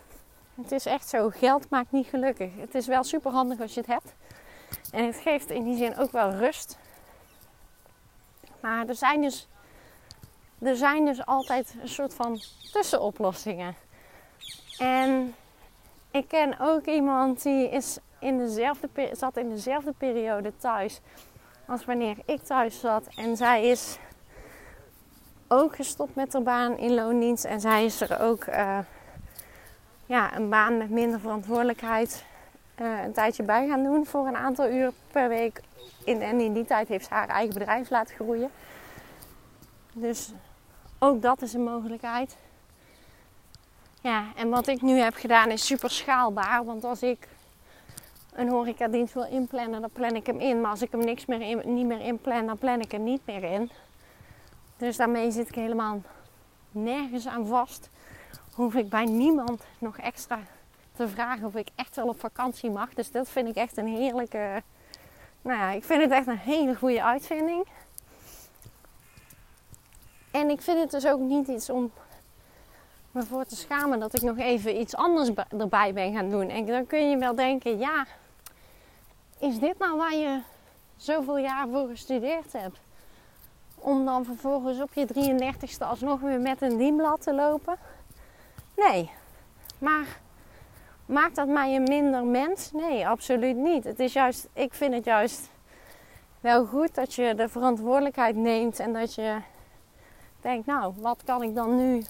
het 0.55 0.71
is 0.71 0.85
echt 0.85 1.09
zo. 1.09 1.29
Geld 1.29 1.69
maakt 1.69 1.91
niet 1.91 2.07
gelukkig. 2.07 2.49
Het 2.55 2.75
is 2.75 2.87
wel 2.87 3.03
super 3.03 3.31
handig 3.31 3.59
als 3.59 3.73
je 3.73 3.79
het 3.79 3.89
hebt. 3.89 4.13
En 4.91 5.05
het 5.05 5.15
geeft 5.15 5.49
in 5.49 5.63
die 5.63 5.77
zin 5.77 5.97
ook 5.97 6.11
wel 6.11 6.29
rust. 6.29 6.77
Maar 8.59 8.87
er 8.87 8.95
zijn 8.95 9.21
dus, 9.21 9.47
er 10.59 10.75
zijn 10.75 11.05
dus 11.05 11.25
altijd 11.25 11.75
een 11.81 11.89
soort 11.89 12.13
van 12.13 12.39
tussenoplossingen. 12.71 13.75
En 14.77 15.35
ik 16.11 16.27
ken 16.27 16.59
ook 16.59 16.85
iemand 16.85 17.43
die 17.43 17.69
is 17.69 17.97
in 18.19 18.37
dezelfde, 18.37 18.89
zat 19.11 19.37
in 19.37 19.49
dezelfde 19.49 19.93
periode 19.97 20.53
thuis 20.57 21.01
als 21.67 21.85
wanneer 21.85 22.17
ik 22.25 22.41
thuis 22.41 22.79
zat. 22.79 23.07
En 23.15 23.37
zij 23.37 23.67
is 23.67 23.97
ook 25.47 25.75
gestopt 25.75 26.15
met 26.15 26.33
haar 26.33 26.43
baan 26.43 26.77
in 26.77 26.93
loondienst. 26.93 27.45
En 27.45 27.61
zij 27.61 27.85
is 27.85 28.01
er 28.01 28.19
ook 28.19 28.45
uh, 28.45 28.79
ja, 30.13 30.35
een 30.35 30.49
baan 30.49 30.77
met 30.77 30.89
minder 30.89 31.19
verantwoordelijkheid 31.19 32.23
uh, 32.81 33.03
een 33.03 33.13
tijdje 33.13 33.43
bij 33.43 33.67
gaan 33.67 33.83
doen 33.83 34.05
voor 34.05 34.27
een 34.27 34.35
aantal 34.35 34.69
uur 34.69 34.91
per 35.11 35.29
week. 35.29 35.61
In, 36.05 36.21
en 36.21 36.39
in 36.39 36.53
die 36.53 36.65
tijd 36.65 36.87
heeft 36.87 37.07
ze 37.07 37.13
haar 37.13 37.27
eigen 37.27 37.53
bedrijf 37.53 37.89
laten 37.89 38.15
groeien. 38.15 38.51
Dus 39.93 40.31
ook 40.99 41.21
dat 41.21 41.41
is 41.41 41.53
een 41.53 41.63
mogelijkheid. 41.63 42.35
Ja, 44.01 44.25
en 44.35 44.49
wat 44.49 44.67
ik 44.67 44.81
nu 44.81 44.99
heb 44.99 45.15
gedaan 45.15 45.49
is 45.49 45.65
super 45.65 45.89
schaalbaar. 45.89 46.65
Want 46.65 46.83
als 46.83 47.03
ik 47.03 47.27
een 48.33 48.49
horecadienst 48.49 49.13
wil 49.13 49.27
inplannen, 49.27 49.81
dan 49.81 49.89
plan 49.93 50.15
ik 50.15 50.25
hem 50.25 50.39
in. 50.39 50.61
Maar 50.61 50.71
als 50.71 50.81
ik 50.81 50.91
hem 50.91 51.03
niks 51.03 51.25
meer 51.25 51.65
niet 51.65 51.85
meer 51.85 52.01
inplan, 52.01 52.45
dan 52.45 52.57
plan 52.57 52.79
ik 52.79 52.91
hem 52.91 53.03
niet 53.03 53.21
meer 53.25 53.43
in. 53.43 53.69
Dus 54.77 54.97
daarmee 54.97 55.31
zit 55.31 55.47
ik 55.47 55.55
helemaal 55.55 56.01
nergens 56.71 57.27
aan 57.27 57.47
vast 57.47 57.89
hoef 58.55 58.75
ik 58.75 58.89
bij 58.89 59.05
niemand 59.05 59.63
nog 59.79 59.97
extra 59.97 60.39
te 60.95 61.07
vragen 61.07 61.45
of 61.45 61.55
ik 61.55 61.67
echt 61.75 61.95
wel 61.95 62.07
op 62.07 62.19
vakantie 62.19 62.69
mag. 62.69 62.93
Dus 62.93 63.11
dat 63.11 63.29
vind 63.29 63.47
ik 63.47 63.55
echt 63.55 63.77
een 63.77 63.87
heerlijke. 63.87 64.63
Nou 65.41 65.59
ja, 65.59 65.71
ik 65.71 65.83
vind 65.83 66.01
het 66.01 66.11
echt 66.11 66.27
een 66.27 66.37
hele 66.37 66.75
goede 66.75 67.03
uitvinding. 67.03 67.67
En 70.31 70.49
ik 70.49 70.61
vind 70.61 70.79
het 70.79 70.91
dus 70.91 71.07
ook 71.07 71.19
niet 71.19 71.47
iets 71.47 71.69
om 71.69 71.91
me 73.11 73.23
voor 73.23 73.45
te 73.45 73.55
schamen 73.55 73.99
dat 73.99 74.15
ik 74.15 74.21
nog 74.21 74.37
even 74.37 74.79
iets 74.79 74.95
anders 74.95 75.29
erbij 75.57 75.93
ben 75.93 76.13
gaan 76.13 76.29
doen. 76.29 76.49
En 76.49 76.65
dan 76.65 76.87
kun 76.87 77.09
je 77.09 77.17
wel 77.17 77.35
denken, 77.35 77.79
ja, 77.79 78.05
is 79.39 79.59
dit 79.59 79.77
nou 79.77 79.97
waar 79.97 80.15
je 80.15 80.41
zoveel 80.95 81.37
jaar 81.37 81.67
voor 81.67 81.87
gestudeerd 81.87 82.53
hebt? 82.53 82.79
Om 83.75 84.05
dan 84.05 84.25
vervolgens 84.25 84.81
op 84.81 84.93
je 84.93 85.07
33ste 85.07 85.87
alsnog 85.87 86.19
weer 86.19 86.39
met 86.39 86.61
een 86.61 86.77
dienblad 86.77 87.21
te 87.21 87.33
lopen? 87.33 87.77
Nee. 88.75 89.11
Maar 89.77 90.19
maakt 91.05 91.35
dat 91.35 91.47
mij 91.47 91.75
een 91.75 91.83
minder 91.83 92.25
mens? 92.25 92.71
Nee, 92.71 93.07
absoluut 93.07 93.55
niet. 93.55 93.83
Het 93.83 93.99
is 93.99 94.13
juist, 94.13 94.47
ik 94.53 94.73
vind 94.73 94.93
het 94.93 95.05
juist 95.05 95.49
wel 96.39 96.65
goed 96.65 96.95
dat 96.95 97.13
je 97.13 97.35
de 97.35 97.49
verantwoordelijkheid 97.49 98.35
neemt 98.35 98.79
en 98.79 98.93
dat 98.93 99.15
je 99.15 99.37
denkt, 100.41 100.65
nou, 100.65 100.93
wat 100.97 101.23
kan 101.23 101.43
ik 101.43 101.55
dan 101.55 101.75
nu 101.75 102.03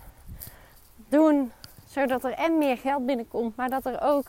doen 0.95 1.51
zodat 1.93 2.23
er 2.23 2.33
en 2.33 2.57
meer 2.57 2.77
geld 2.77 3.05
binnenkomt, 3.05 3.55
maar 3.55 3.69
dat 3.69 3.85
er 3.85 4.01
ook, 4.01 4.25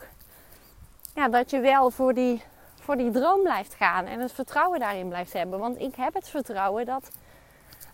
ja, 1.15 1.29
dat 1.29 1.49
je 1.49 1.59
wel 1.59 1.91
voor 1.91 2.13
die, 2.13 2.41
voor 2.79 2.97
die 2.97 3.11
droom 3.11 3.41
blijft 3.41 3.73
gaan 3.73 4.05
en 4.05 4.19
het 4.19 4.31
vertrouwen 4.31 4.79
daarin 4.79 5.07
blijft 5.07 5.33
hebben. 5.33 5.59
Want 5.59 5.79
ik 5.79 5.95
heb 5.95 6.13
het 6.13 6.29
vertrouwen 6.29 6.85
dat, 6.85 7.11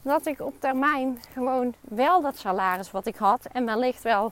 dat 0.01 0.25
ik 0.25 0.39
op 0.39 0.59
termijn 0.59 1.21
gewoon 1.33 1.73
wel 1.81 2.21
dat 2.21 2.37
salaris 2.37 2.91
wat 2.91 3.05
ik 3.05 3.15
had 3.15 3.45
en 3.45 3.65
wellicht 3.65 4.03
wel 4.03 4.31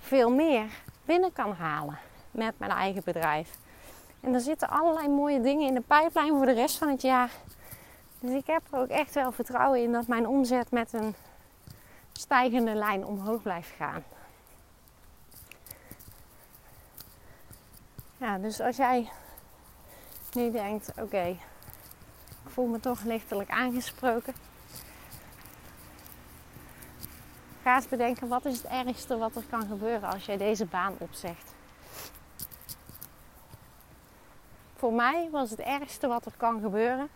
veel 0.00 0.30
meer 0.30 0.66
binnen 1.04 1.32
kan 1.32 1.52
halen 1.52 1.98
met 2.30 2.58
mijn 2.58 2.70
eigen 2.70 3.02
bedrijf. 3.04 3.50
En 4.20 4.34
er 4.34 4.40
zitten 4.40 4.68
allerlei 4.68 5.08
mooie 5.08 5.40
dingen 5.40 5.68
in 5.68 5.74
de 5.74 5.80
pijplijn 5.80 6.28
voor 6.28 6.46
de 6.46 6.52
rest 6.52 6.78
van 6.78 6.88
het 6.88 7.02
jaar. 7.02 7.30
Dus 8.20 8.32
ik 8.32 8.46
heb 8.46 8.62
er 8.70 8.78
ook 8.78 8.88
echt 8.88 9.14
wel 9.14 9.32
vertrouwen 9.32 9.82
in 9.82 9.92
dat 9.92 10.06
mijn 10.06 10.28
omzet 10.28 10.70
met 10.70 10.92
een 10.92 11.14
stijgende 12.12 12.74
lijn 12.74 13.04
omhoog 13.04 13.42
blijft 13.42 13.70
gaan. 13.76 14.04
Ja, 18.16 18.38
dus 18.38 18.60
als 18.60 18.76
jij 18.76 19.10
nu 20.32 20.50
denkt, 20.50 20.92
oké, 21.00 21.26
ik 22.44 22.50
voel 22.50 22.66
me 22.66 22.80
toch 22.80 23.02
lichtelijk 23.02 23.50
aangesproken. 23.50 24.34
Ga 27.64 27.74
eens 27.74 27.88
bedenken, 27.88 28.28
wat 28.28 28.44
is 28.44 28.56
het 28.56 28.66
ergste 28.66 29.16
wat 29.16 29.36
er 29.36 29.44
kan 29.50 29.66
gebeuren 29.66 30.10
als 30.10 30.24
jij 30.24 30.36
deze 30.36 30.64
baan 30.64 30.94
opzegt? 30.98 31.54
Voor 34.76 34.92
mij 34.92 35.28
was 35.30 35.50
het 35.50 35.60
ergste 35.60 36.06
wat 36.06 36.26
er 36.26 36.32
kan 36.36 36.60
gebeuren, 36.60 37.08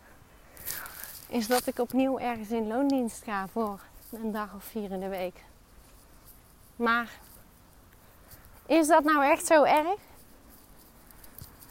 is 1.27 1.47
dat 1.47 1.67
ik 1.67 1.79
opnieuw 1.79 2.19
ergens 2.19 2.49
in 2.49 2.67
loondienst 2.67 3.23
ga 3.23 3.47
voor 3.47 3.79
een 4.11 4.31
dag 4.31 4.53
of 4.55 4.63
vier 4.63 4.91
in 4.91 4.99
de 4.99 5.07
week. 5.07 5.43
Maar 6.75 7.09
is 8.65 8.87
dat 8.87 9.03
nou 9.03 9.25
echt 9.25 9.45
zo 9.45 9.63
erg? 9.63 9.99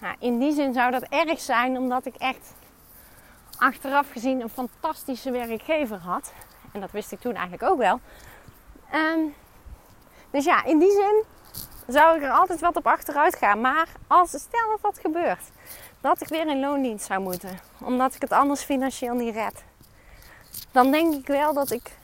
Nou, 0.01 0.16
in 0.18 0.39
die 0.39 0.53
zin 0.53 0.72
zou 0.72 0.91
dat 0.91 1.03
erg 1.03 1.41
zijn 1.41 1.76
omdat 1.76 2.07
ik 2.07 2.14
echt 2.14 2.55
achteraf 3.57 4.11
gezien 4.11 4.41
een 4.41 4.49
fantastische 4.49 5.31
werkgever 5.31 5.99
had. 5.99 6.33
En 6.72 6.81
dat 6.81 6.91
wist 6.91 7.12
ik 7.12 7.20
toen 7.20 7.35
eigenlijk 7.35 7.62
ook 7.62 7.79
wel. 7.79 8.01
Ehm, 8.91 9.20
dus 10.30 10.45
ja, 10.45 10.64
in 10.64 10.78
die 10.78 10.93
zin 10.93 11.24
zou 11.86 12.16
ik 12.16 12.22
er 12.22 12.30
altijd 12.30 12.61
wat 12.61 12.76
op 12.76 12.86
achteruit 12.86 13.36
gaan. 13.36 13.61
Maar 13.61 13.89
als 14.07 14.28
stel 14.28 14.68
dat 14.70 14.82
dat 14.82 14.99
gebeurt, 14.99 15.51
dat 16.01 16.20
ik 16.20 16.28
weer 16.28 16.47
in 16.47 16.61
loondienst 16.61 17.07
zou 17.07 17.20
moeten, 17.20 17.59
omdat 17.80 18.14
ik 18.14 18.20
het 18.20 18.32
anders 18.32 18.62
financieel 18.62 19.14
niet 19.14 19.34
red, 19.34 19.64
dan 20.72 20.91
denk 20.91 21.14
ik 21.14 21.26
wel 21.26 21.55
dat 21.55 21.70
ik 21.70 21.97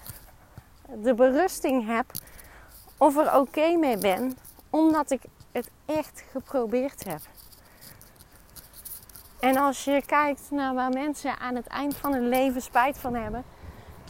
de 0.86 1.14
berusting 1.14 1.86
heb 1.86 2.06
of 2.96 3.16
er 3.16 3.36
oké 3.36 3.76
mee 3.76 3.98
ben, 3.98 4.38
omdat 4.70 5.10
ik 5.10 5.22
het 5.52 5.70
echt 5.86 6.24
geprobeerd 6.30 7.04
heb. 7.04 7.20
En 9.40 9.56
als 9.56 9.84
je 9.84 10.02
kijkt 10.06 10.50
naar 10.50 10.74
waar 10.74 10.90
mensen 10.90 11.38
aan 11.38 11.54
het 11.54 11.66
eind 11.66 11.96
van 11.96 12.12
hun 12.12 12.28
leven 12.28 12.62
spijt 12.62 12.98
van 12.98 13.14
hebben, 13.14 13.44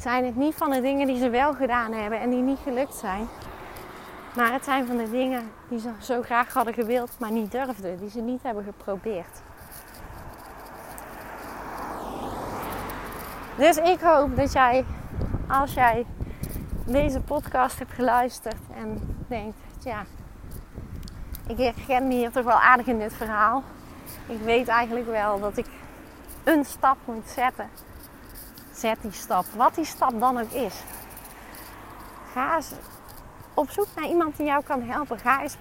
zijn 0.04 0.24
het 0.24 0.36
niet 0.36 0.54
van 0.54 0.70
de 0.70 0.80
dingen 0.80 1.06
die 1.06 1.18
ze 1.18 1.30
wel 1.30 1.54
gedaan 1.54 1.92
hebben 1.92 2.20
en 2.20 2.30
die 2.30 2.42
niet 2.42 2.58
gelukt 2.62 2.94
zijn. 2.94 3.28
Maar 4.36 4.52
het 4.52 4.64
zijn 4.64 4.86
van 4.86 4.96
de 4.96 5.10
dingen 5.10 5.50
die 5.68 5.78
ze 5.78 5.90
zo 6.00 6.22
graag 6.22 6.52
hadden 6.52 6.74
gewild, 6.74 7.10
maar 7.18 7.30
niet 7.30 7.50
durfden, 7.50 7.98
die 7.98 8.10
ze 8.10 8.20
niet 8.20 8.42
hebben 8.42 8.64
geprobeerd. 8.64 9.42
Dus 13.56 13.76
ik 13.76 14.00
hoop 14.00 14.36
dat 14.36 14.52
jij, 14.52 14.84
als 15.48 15.74
jij 15.74 16.06
deze 16.86 17.20
podcast 17.20 17.78
hebt 17.78 17.92
geluisterd 17.92 18.60
en 18.74 19.16
denkt, 19.28 19.56
ja, 19.80 20.04
ik 21.46 21.58
herken 21.58 22.08
me 22.08 22.14
hier 22.14 22.30
toch 22.30 22.44
wel 22.44 22.60
aardig 22.60 22.86
in 22.86 22.98
dit 22.98 23.14
verhaal. 23.14 23.62
Ik 24.26 24.40
weet 24.40 24.68
eigenlijk 24.68 25.06
wel 25.06 25.40
dat 25.40 25.56
ik 25.56 25.66
een 26.44 26.64
stap 26.64 26.96
moet 27.04 27.28
zetten. 27.28 27.68
Zet 28.84 29.02
die 29.02 29.12
stap, 29.12 29.44
wat 29.56 29.74
die 29.74 29.84
stap 29.84 30.20
dan 30.20 30.38
ook 30.38 30.50
is. 30.50 30.74
Ga 32.32 32.56
eens 32.56 32.72
op 33.54 33.70
zoek 33.70 33.86
naar 33.96 34.06
iemand 34.06 34.36
die 34.36 34.46
jou 34.46 34.64
kan 34.64 34.82
helpen. 34.82 35.18
Ga 35.18 35.42
eens 35.42 35.56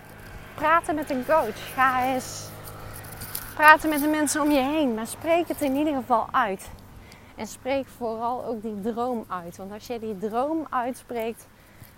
praten 0.55 0.95
met 0.95 1.09
een 1.09 1.25
coach. 1.25 1.73
Ga 1.73 2.03
eens 2.03 2.49
praten 3.55 3.89
met 3.89 3.99
de 3.99 4.07
mensen 4.07 4.41
om 4.41 4.51
je 4.51 4.59
heen. 4.59 4.93
Maar 4.93 5.07
spreek 5.07 5.47
het 5.47 5.61
in 5.61 5.75
ieder 5.75 5.93
geval 5.93 6.27
uit. 6.31 6.69
En 7.35 7.47
spreek 7.47 7.87
vooral 7.87 8.45
ook 8.45 8.61
die 8.61 8.81
droom 8.81 9.25
uit. 9.27 9.57
Want 9.57 9.71
als 9.71 9.87
je 9.87 9.99
die 9.99 10.17
droom 10.17 10.67
uitspreekt, 10.69 11.47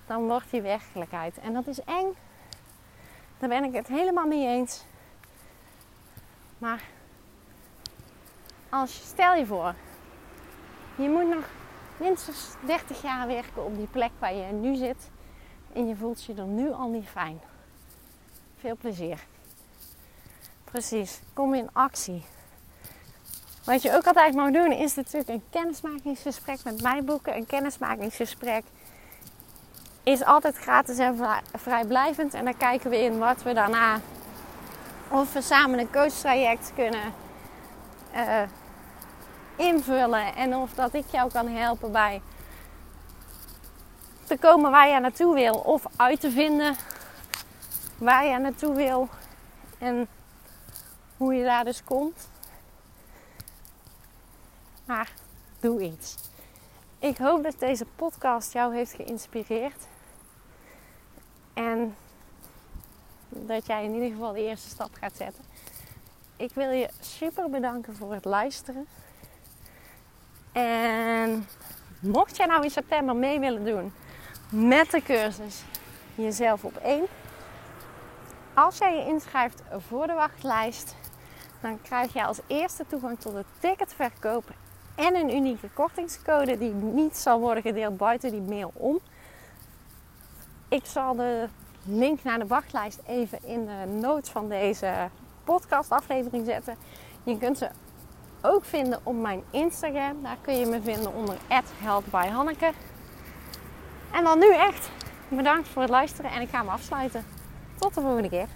dan 0.07 0.27
wordt 0.27 0.51
die 0.51 0.61
werkelijkheid. 0.61 1.37
En 1.37 1.53
dat 1.53 1.67
is 1.67 1.83
eng. 1.83 2.15
Daar 3.37 3.49
ben 3.49 3.63
ik 3.63 3.73
het 3.73 3.87
helemaal 3.87 4.27
mee 4.27 4.47
eens. 4.47 4.83
Maar 6.57 6.83
als 8.69 8.97
je, 8.97 9.03
stel 9.03 9.33
je 9.33 9.45
voor, 9.45 9.73
je 10.95 11.09
moet 11.09 11.29
nog 11.29 11.45
minstens 11.97 12.47
30 12.65 13.01
jaar 13.01 13.27
werken 13.27 13.65
op 13.65 13.75
die 13.77 13.87
plek 13.87 14.11
waar 14.19 14.33
je 14.33 14.51
nu 14.51 14.75
zit. 14.75 15.09
En 15.73 15.87
je 15.87 15.95
voelt 15.95 16.23
je 16.23 16.33
er 16.33 16.45
nu 16.45 16.71
al 16.71 16.89
niet 16.89 17.07
fijn. 17.07 17.39
Veel 18.59 18.75
plezier. 18.75 19.25
Precies, 20.63 21.19
kom 21.33 21.53
in 21.53 21.69
actie. 21.73 22.23
Wat 23.63 23.81
je 23.81 23.95
ook 23.95 24.07
altijd 24.07 24.33
moet 24.33 24.53
doen 24.53 24.71
is 24.71 24.95
natuurlijk 24.95 25.29
een 25.29 25.43
kennismakingsgesprek 25.49 26.63
met 26.63 26.81
mij 26.81 27.03
boeken. 27.03 27.35
Een 27.35 27.45
kennismakingsgesprek 27.45 28.63
is 30.03 30.23
altijd 30.23 30.57
gratis 30.57 30.97
en 30.97 31.19
vrijblijvend. 31.53 32.33
En 32.33 32.45
dan 32.45 32.57
kijken 32.57 32.89
we 32.89 32.97
in 32.97 33.17
wat 33.17 33.43
we 33.43 33.53
daarna, 33.53 33.99
of 35.09 35.33
we 35.33 35.41
samen 35.41 35.79
een 35.79 35.91
coachtraject 35.91 36.71
kunnen 36.75 37.13
uh, 38.15 38.41
invullen. 39.55 40.35
En 40.35 40.55
of 40.55 40.73
dat 40.73 40.93
ik 40.93 41.05
jou 41.11 41.31
kan 41.31 41.47
helpen 41.47 41.91
bij 41.91 42.21
te 44.23 44.37
komen 44.37 44.71
waar 44.71 44.89
je 44.89 44.99
naartoe 44.99 45.33
wil. 45.33 45.53
Of 45.53 45.85
uit 45.95 46.19
te 46.19 46.31
vinden 46.31 46.75
waar 47.97 48.25
je 48.25 48.37
naartoe 48.37 48.75
wil. 48.75 49.09
En 49.77 50.07
hoe 51.17 51.33
je 51.33 51.43
daar 51.43 51.63
dus 51.63 51.83
komt. 51.83 52.27
Maar 54.85 55.11
doe 55.59 55.81
iets. 55.81 56.15
Ik 56.99 57.17
hoop 57.17 57.43
dat 57.43 57.59
deze 57.59 57.85
podcast 57.95 58.53
jou 58.53 58.75
heeft 58.75 58.93
geïnspireerd. 58.93 59.87
En 61.53 61.95
dat 63.29 63.65
jij 63.65 63.83
in 63.83 63.93
ieder 63.93 64.09
geval 64.09 64.33
de 64.33 64.43
eerste 64.43 64.69
stap 64.69 64.89
gaat 64.99 65.15
zetten. 65.17 65.43
Ik 66.37 66.51
wil 66.53 66.69
je 66.69 66.89
super 66.99 67.49
bedanken 67.49 67.95
voor 67.95 68.13
het 68.13 68.25
luisteren. 68.25 68.87
En 70.55 71.47
mocht 71.99 72.37
jij 72.37 72.45
nou 72.45 72.63
in 72.63 72.69
september 72.69 73.15
mee 73.15 73.39
willen 73.39 73.65
doen 73.65 73.93
met 74.49 74.91
de 74.91 75.01
cursus 75.01 75.63
Jezelf 76.15 76.63
op 76.63 76.77
één. 76.77 77.05
Als 78.53 78.77
jij 78.77 78.95
je 78.95 79.05
inschrijft 79.05 79.61
voor 79.87 80.07
de 80.07 80.13
wachtlijst, 80.13 80.95
dan 81.61 81.81
krijg 81.81 82.13
je 82.13 82.25
als 82.25 82.39
eerste 82.47 82.85
toegang 82.87 83.19
tot 83.19 83.33
het 83.33 83.45
ticketverkoop 83.59 84.43
en 84.95 85.15
een 85.15 85.35
unieke 85.35 85.69
kortingscode 85.73 86.57
die 86.57 86.73
niet 86.73 87.17
zal 87.17 87.39
worden 87.39 87.63
gedeeld 87.63 87.97
buiten 87.97 88.31
die 88.31 88.41
mail 88.41 88.71
om. 88.73 88.99
Ik 90.69 90.85
zal 90.85 91.15
de 91.15 91.47
link 91.83 92.23
naar 92.23 92.39
de 92.39 92.47
wachtlijst 92.47 92.99
even 93.07 93.39
in 93.43 93.65
de 93.65 93.97
notes 93.99 94.29
van 94.29 94.49
deze 94.49 95.09
podcastaflevering 95.43 96.45
zetten. 96.45 96.75
Je 97.23 97.37
kunt 97.37 97.57
ze 97.57 97.69
ook 98.53 98.65
vinden 98.65 98.99
op 99.03 99.15
mijn 99.15 99.43
Instagram. 99.51 100.23
Daar 100.23 100.37
kun 100.41 100.59
je 100.59 100.65
me 100.65 100.81
vinden 100.81 101.13
onder 101.13 101.37
@heldbyhanneke. 101.83 102.71
En 104.11 104.23
dan 104.23 104.39
nu 104.39 104.53
echt 104.53 104.89
bedankt 105.27 105.67
voor 105.67 105.81
het 105.81 105.91
luisteren 105.91 106.31
en 106.31 106.41
ik 106.41 106.49
ga 106.49 106.57
hem 106.57 106.69
afsluiten. 106.69 107.25
Tot 107.79 107.93
de 107.93 108.01
volgende 108.01 108.29
keer. 108.29 108.47